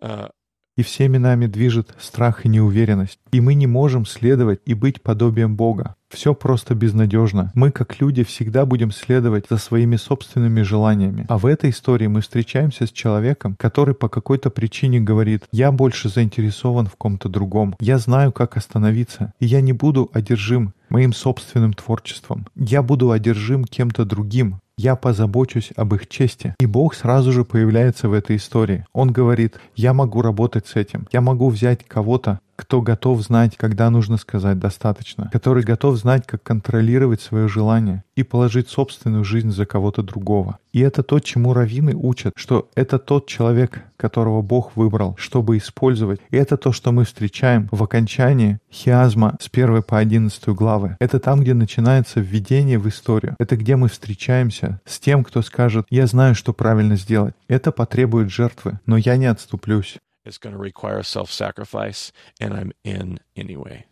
Uh, 0.00 0.28
И 0.76 0.82
всеми 0.82 1.18
нами 1.18 1.46
движет 1.46 1.94
страх 2.00 2.44
и 2.44 2.48
неуверенность. 2.48 3.20
И 3.30 3.40
мы 3.40 3.54
не 3.54 3.68
можем 3.68 4.06
следовать 4.06 4.60
и 4.66 4.74
быть 4.74 5.02
подобием 5.02 5.54
Бога. 5.54 5.94
Все 6.08 6.34
просто 6.34 6.74
безнадежно. 6.74 7.52
Мы, 7.54 7.70
как 7.70 8.00
люди, 8.00 8.24
всегда 8.24 8.66
будем 8.66 8.90
следовать 8.90 9.46
за 9.48 9.58
своими 9.58 9.96
собственными 9.96 10.62
желаниями. 10.62 11.26
А 11.28 11.38
в 11.38 11.46
этой 11.46 11.70
истории 11.70 12.08
мы 12.08 12.20
встречаемся 12.22 12.86
с 12.86 12.90
человеком, 12.90 13.56
который 13.58 13.94
по 13.94 14.08
какой-то 14.08 14.50
причине 14.50 15.00
говорит, 15.00 15.44
я 15.52 15.70
больше 15.70 16.08
заинтересован 16.08 16.86
в 16.86 16.96
ком-то 16.96 17.28
другом. 17.28 17.76
Я 17.80 17.98
знаю, 17.98 18.32
как 18.32 18.56
остановиться. 18.56 19.32
И 19.38 19.46
я 19.46 19.60
не 19.60 19.72
буду 19.72 20.10
одержим 20.12 20.74
моим 20.88 21.12
собственным 21.12 21.72
творчеством. 21.72 22.46
Я 22.54 22.82
буду 22.82 23.10
одержим 23.10 23.64
кем-то 23.64 24.04
другим, 24.04 24.60
я 24.76 24.96
позабочусь 24.96 25.72
об 25.76 25.94
их 25.94 26.08
чести. 26.08 26.54
И 26.58 26.66
Бог 26.66 26.94
сразу 26.94 27.32
же 27.32 27.44
появляется 27.44 28.08
в 28.08 28.12
этой 28.12 28.36
истории. 28.36 28.84
Он 28.92 29.12
говорит, 29.12 29.58
я 29.76 29.92
могу 29.92 30.22
работать 30.22 30.66
с 30.66 30.76
этим. 30.76 31.06
Я 31.12 31.20
могу 31.20 31.48
взять 31.48 31.84
кого-то, 31.84 32.40
кто 32.56 32.82
готов 32.82 33.20
знать, 33.22 33.56
когда 33.56 33.90
нужно 33.90 34.16
сказать 34.16 34.58
«достаточно», 34.58 35.30
который 35.32 35.64
готов 35.64 35.96
знать, 35.96 36.26
как 36.26 36.42
контролировать 36.42 37.20
свое 37.20 37.48
желание 37.48 38.04
и 38.16 38.22
положить 38.22 38.68
собственную 38.68 39.24
жизнь 39.24 39.50
за 39.50 39.66
кого-то 39.66 40.02
другого. 40.02 40.58
И 40.72 40.80
это 40.80 41.02
то, 41.02 41.20
чему 41.20 41.52
раввины 41.52 41.94
учат, 41.94 42.32
что 42.36 42.68
это 42.74 42.98
тот 42.98 43.26
человек, 43.26 43.84
которого 43.96 44.42
Бог 44.42 44.76
выбрал, 44.76 45.16
чтобы 45.18 45.56
использовать. 45.56 46.20
И 46.30 46.36
это 46.36 46.56
то, 46.56 46.72
что 46.72 46.92
мы 46.92 47.04
встречаем 47.04 47.68
в 47.70 47.82
окончании 47.82 48.58
хиазма 48.72 49.36
с 49.40 49.48
1 49.52 49.82
по 49.82 49.98
11 49.98 50.48
главы. 50.48 50.96
Это 51.00 51.20
там, 51.20 51.40
где 51.40 51.54
начинается 51.54 52.20
введение 52.20 52.78
в 52.78 52.88
историю. 52.88 53.36
Это 53.38 53.56
где 53.56 53.76
мы 53.76 53.88
встречаемся 53.88 54.80
с 54.84 54.98
тем, 54.98 55.24
кто 55.24 55.42
скажет 55.42 55.86
«Я 55.90 56.06
знаю, 56.06 56.34
что 56.34 56.52
правильно 56.52 56.96
сделать». 56.96 57.34
Это 57.48 57.72
потребует 57.72 58.30
жертвы, 58.30 58.80
но 58.86 58.96
я 58.96 59.16
не 59.16 59.26
отступлюсь. 59.26 59.98
It's 60.24 60.38
going 60.38 60.54
to 60.54 60.58
require 60.58 61.02
self 61.02 61.30
sacrifice, 61.30 62.12
and 62.40 62.54
I'm 62.54 62.72
in 62.84 63.20
anyway. 63.36 63.86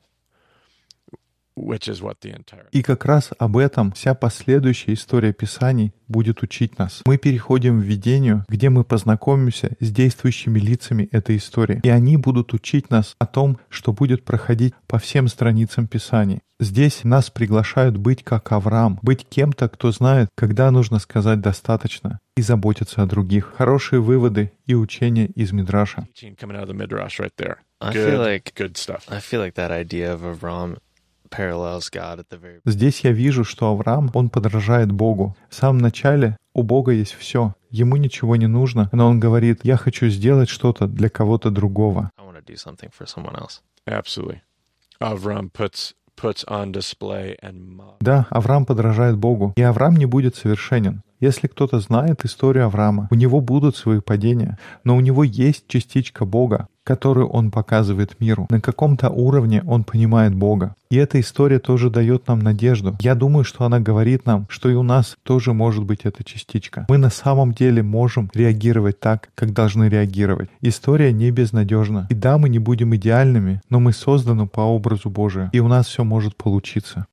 И 1.55 2.83
как 2.83 3.05
раз 3.05 3.31
об 3.39 3.57
этом 3.57 3.93
вся 3.93 4.15
последующая 4.15 4.95
история 4.95 5.33
Писаний 5.33 5.93
будет 6.09 6.43
учить 6.43 6.79
нас. 6.79 7.03
Мы 7.07 7.19
переходим 7.19 7.81
в 7.81 7.85
видению, 7.85 8.45
где 8.49 8.71
мы 8.71 8.85
познакомимся 8.85 9.73
с 9.81 9.91
действующими 9.91 10.59
лицами 10.59 11.09
этой 11.13 11.37
истории. 11.37 11.81
И 11.83 11.89
они 11.89 12.17
будут 12.17 12.55
учить 12.55 12.91
нас 12.91 13.15
о 13.19 13.27
том, 13.27 13.59
что 13.69 13.93
будет 13.93 14.25
проходить 14.25 14.75
по 14.87 14.99
всем 14.99 15.29
страницам 15.29 15.87
Писаний. 15.87 16.41
Здесь 16.61 17.03
нас 17.03 17.29
приглашают 17.29 17.97
быть 17.97 18.23
как 18.23 18.53
Авраам, 18.53 18.99
быть 19.03 19.27
кем-то, 19.29 19.69
кто 19.69 19.91
знает, 19.91 20.29
когда 20.37 20.71
нужно 20.71 21.01
сказать 21.01 21.41
«достаточно» 21.41 22.21
и 22.37 22.43
заботиться 22.43 23.03
о 23.03 23.07
других. 23.07 23.55
Хорошие 23.57 24.01
выводы 24.01 24.53
и 24.67 24.75
учения 24.75 25.27
из 25.27 25.53
Мидраша. 25.53 26.07
Teaching 26.15 26.37
coming 26.39 26.57
out 26.57 26.69
of 26.69 26.69
the 26.69 26.75
midrash 26.75 27.19
right 27.19 27.35
there. 27.37 27.57
I 27.81 27.93
good, 27.93 28.11
feel 28.11 28.21
like 28.21 28.53
good 28.55 28.77
stuff. 28.77 29.03
I 29.09 29.19
feel 29.19 29.41
like 29.41 29.55
that 29.55 29.73
idea 29.73 30.15
of 30.15 30.23
Avram 30.23 30.79
parallels 31.33 31.91
God 31.93 32.19
at 32.19 32.27
the 32.31 32.41
very 32.41 32.61
Здесь 32.65 33.01
я 33.01 33.13
вижу, 33.13 33.45
что 33.45 33.71
Авраам, 33.71 34.11
он 34.15 34.31
подражает 34.31 34.93
Богу. 34.93 35.37
В 35.49 35.55
самом 35.55 35.79
начале 35.79 36.37
у 36.55 36.63
Бога 36.63 36.93
есть 36.93 37.15
все. 37.15 37.55
Ему 37.71 37.97
ничего 37.97 38.37
не 38.37 38.47
нужно, 38.47 38.91
но 38.93 39.09
он 39.09 39.19
говорит, 39.19 39.61
я 39.63 39.77
хочу 39.77 40.09
сделать 40.09 40.49
что-то 40.49 40.87
для 40.87 41.09
кого-то 41.09 41.51
другого. 41.51 42.11
Puts. 45.53 45.95
Да, 48.01 48.27
Авраам 48.31 48.67
подражает 48.67 49.17
Богу, 49.17 49.53
и 49.57 49.63
Авраам 49.63 49.97
не 49.97 50.07
будет 50.07 50.37
совершенен. 50.37 51.03
Если 51.21 51.47
кто-то 51.47 51.81
знает 51.81 52.25
историю 52.25 52.67
Авраама, 52.67 53.09
у 53.11 53.15
него 53.15 53.41
будут 53.41 53.77
свои 53.77 54.01
падения, 54.01 54.59
но 54.85 54.97
у 54.97 55.01
него 55.01 55.25
есть 55.25 55.67
частичка 55.69 56.25
Бога, 56.25 56.69
которую 56.85 57.29
он 57.29 57.51
показывает 57.51 58.21
миру. 58.21 58.47
На 58.51 58.61
каком-то 58.61 59.11
уровне 59.11 59.63
он 59.67 59.85
понимает 59.85 60.35
Бога. 60.35 60.75
И 60.91 60.97
эта 60.97 61.21
история 61.21 61.59
тоже 61.59 61.91
дает 61.91 62.29
нам 62.29 62.41
надежду. 62.41 62.97
Я 63.01 63.15
думаю, 63.15 63.45
что 63.45 63.65
она 63.65 63.81
говорит 63.81 64.27
нам, 64.27 64.47
что 64.49 64.69
и 64.69 64.75
у 64.75 64.83
нас 64.83 65.17
тоже 65.23 65.53
может 65.53 65.85
быть 65.85 66.01
эта 66.05 66.25
частичка. 66.25 66.87
Мы 66.89 66.99
на 66.99 67.11
самом 67.11 67.53
деле 67.53 67.83
можем 67.83 68.31
реагировать 68.35 69.01
так, 69.01 69.31
как 69.35 69.53
должны 69.53 69.89
реагировать. 69.89 70.51
История 70.61 71.13
не 71.13 71.31
безнадежна. 71.31 72.07
И 72.11 72.15
да, 72.15 72.39
мы 72.39 72.49
не 72.49 72.59
будем 72.59 72.95
идеальными, 72.95 73.61
но 73.71 73.81
мы 73.81 73.93
созданы 73.93 74.47
по 74.47 74.61
образу 74.61 75.09
Божию. 75.09 75.51
И 75.53 75.61
у 75.61 75.69
нас 75.69 75.87
все 75.87 76.05
может 76.05 76.37
получиться. 76.37 77.07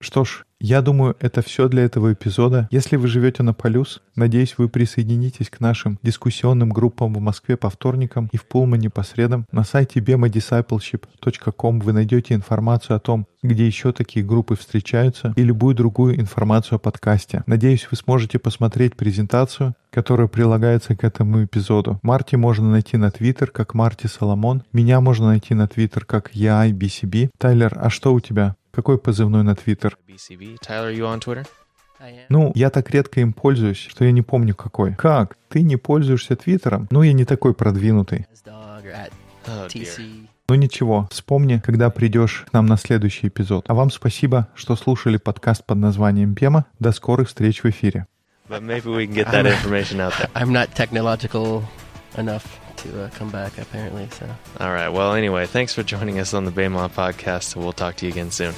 Что 0.00 0.24
ж, 0.24 0.44
я 0.60 0.82
думаю, 0.82 1.16
это 1.20 1.42
все 1.42 1.68
для 1.68 1.84
этого 1.84 2.12
эпизода. 2.12 2.68
Если 2.70 2.96
вы 2.96 3.08
живете 3.08 3.42
на 3.42 3.54
Полюс, 3.54 4.02
надеюсь, 4.14 4.54
вы 4.58 4.68
присоединитесь 4.68 5.48
к 5.48 5.60
нашим 5.60 5.98
дискуссионным 6.02 6.70
группам 6.70 7.14
в 7.14 7.20
Москве 7.20 7.56
по 7.56 7.70
вторникам 7.70 8.28
и 8.32 8.36
в 8.36 8.46
Пулмане 8.46 8.90
по 8.90 9.02
средам. 9.02 9.46
На 9.52 9.64
сайте 9.64 10.00
bemadiscipleship.com 10.00 11.80
вы 11.80 11.92
найдете 11.92 12.34
информацию 12.34 12.96
о 12.96 13.00
том, 13.00 13.26
где 13.42 13.66
еще 13.66 13.92
такие 13.92 14.24
группы 14.24 14.54
встречаются, 14.54 15.32
и 15.36 15.42
любую 15.42 15.74
другую 15.74 16.20
информацию 16.20 16.76
о 16.76 16.78
подкасте. 16.78 17.42
Надеюсь, 17.46 17.88
вы 17.90 17.96
сможете 17.96 18.38
посмотреть 18.38 18.96
презентацию, 18.96 19.74
которая 19.90 20.28
прилагается 20.28 20.94
к 20.94 21.04
этому 21.04 21.44
эпизоду. 21.44 21.98
Марти 22.02 22.36
можно 22.36 22.70
найти 22.70 22.96
на 22.96 23.10
Твиттер 23.10 23.50
как 23.50 23.74
Марти 23.74 24.06
Соломон. 24.06 24.62
Меня 24.72 25.00
можно 25.00 25.28
найти 25.28 25.54
на 25.54 25.66
Твиттер 25.66 26.04
как 26.04 26.34
YIBCB. 26.34 27.30
Тайлер, 27.38 27.76
а 27.80 27.88
что 27.90 28.12
у 28.12 28.20
тебя? 28.20 28.56
Какой 28.70 28.98
позывной 28.98 29.42
на 29.42 29.54
Твиттер? 29.54 29.98
Am. 32.02 32.20
Ну, 32.30 32.52
я 32.54 32.70
так 32.70 32.90
редко 32.90 33.20
им 33.20 33.34
пользуюсь, 33.34 33.76
что 33.76 34.04
я 34.04 34.12
не 34.12 34.22
помню 34.22 34.54
какой. 34.54 34.94
Как? 34.94 35.36
Ты 35.48 35.60
не 35.60 35.76
пользуешься 35.76 36.34
Твиттером? 36.34 36.88
Ну, 36.90 37.02
я 37.02 37.12
не 37.12 37.26
такой 37.26 37.52
продвинутый. 37.52 38.26
Oh. 39.46 40.26
Ну 40.48 40.54
ничего, 40.54 41.08
вспомни, 41.10 41.60
когда 41.64 41.90
придешь 41.90 42.44
к 42.48 42.52
нам 42.52 42.66
на 42.66 42.76
следующий 42.76 43.28
эпизод. 43.28 43.64
А 43.68 43.74
вам 43.74 43.90
спасибо, 43.90 44.48
что 44.54 44.76
слушали 44.76 45.16
подкаст 45.16 45.64
под 45.64 45.78
названием 45.78 46.34
«Пема». 46.34 46.66
До 46.78 46.92
скорых 46.92 47.28
встреч 47.28 47.62
в 47.62 47.66
эфире. 47.66 48.06
But 48.48 48.62
maybe 48.62 48.86
we 48.86 49.06
can 49.06 49.14
get 49.14 49.30
that 49.30 49.46
information 49.46 50.00
out 50.00 50.12
there. 50.18 50.28
I'm 50.34 50.52
not 50.52 50.74
technological 50.74 51.62
enough 52.16 52.60
to 52.78 53.04
uh, 53.04 53.10
come 53.10 53.30
back, 53.30 53.58
apparently. 53.58 54.08
So. 54.12 54.28
All 54.58 54.72
right. 54.72 54.88
Well, 54.88 55.14
anyway, 55.14 55.46
thanks 55.46 55.74
for 55.74 55.82
joining 55.82 56.18
us 56.18 56.34
on 56.34 56.44
the 56.44 56.52
Baymont 56.52 56.90
podcast. 56.90 57.56
We'll 57.56 57.72
talk 57.72 57.96
to 57.96 58.06
you 58.06 58.12
again 58.12 58.30
soon. 58.30 58.54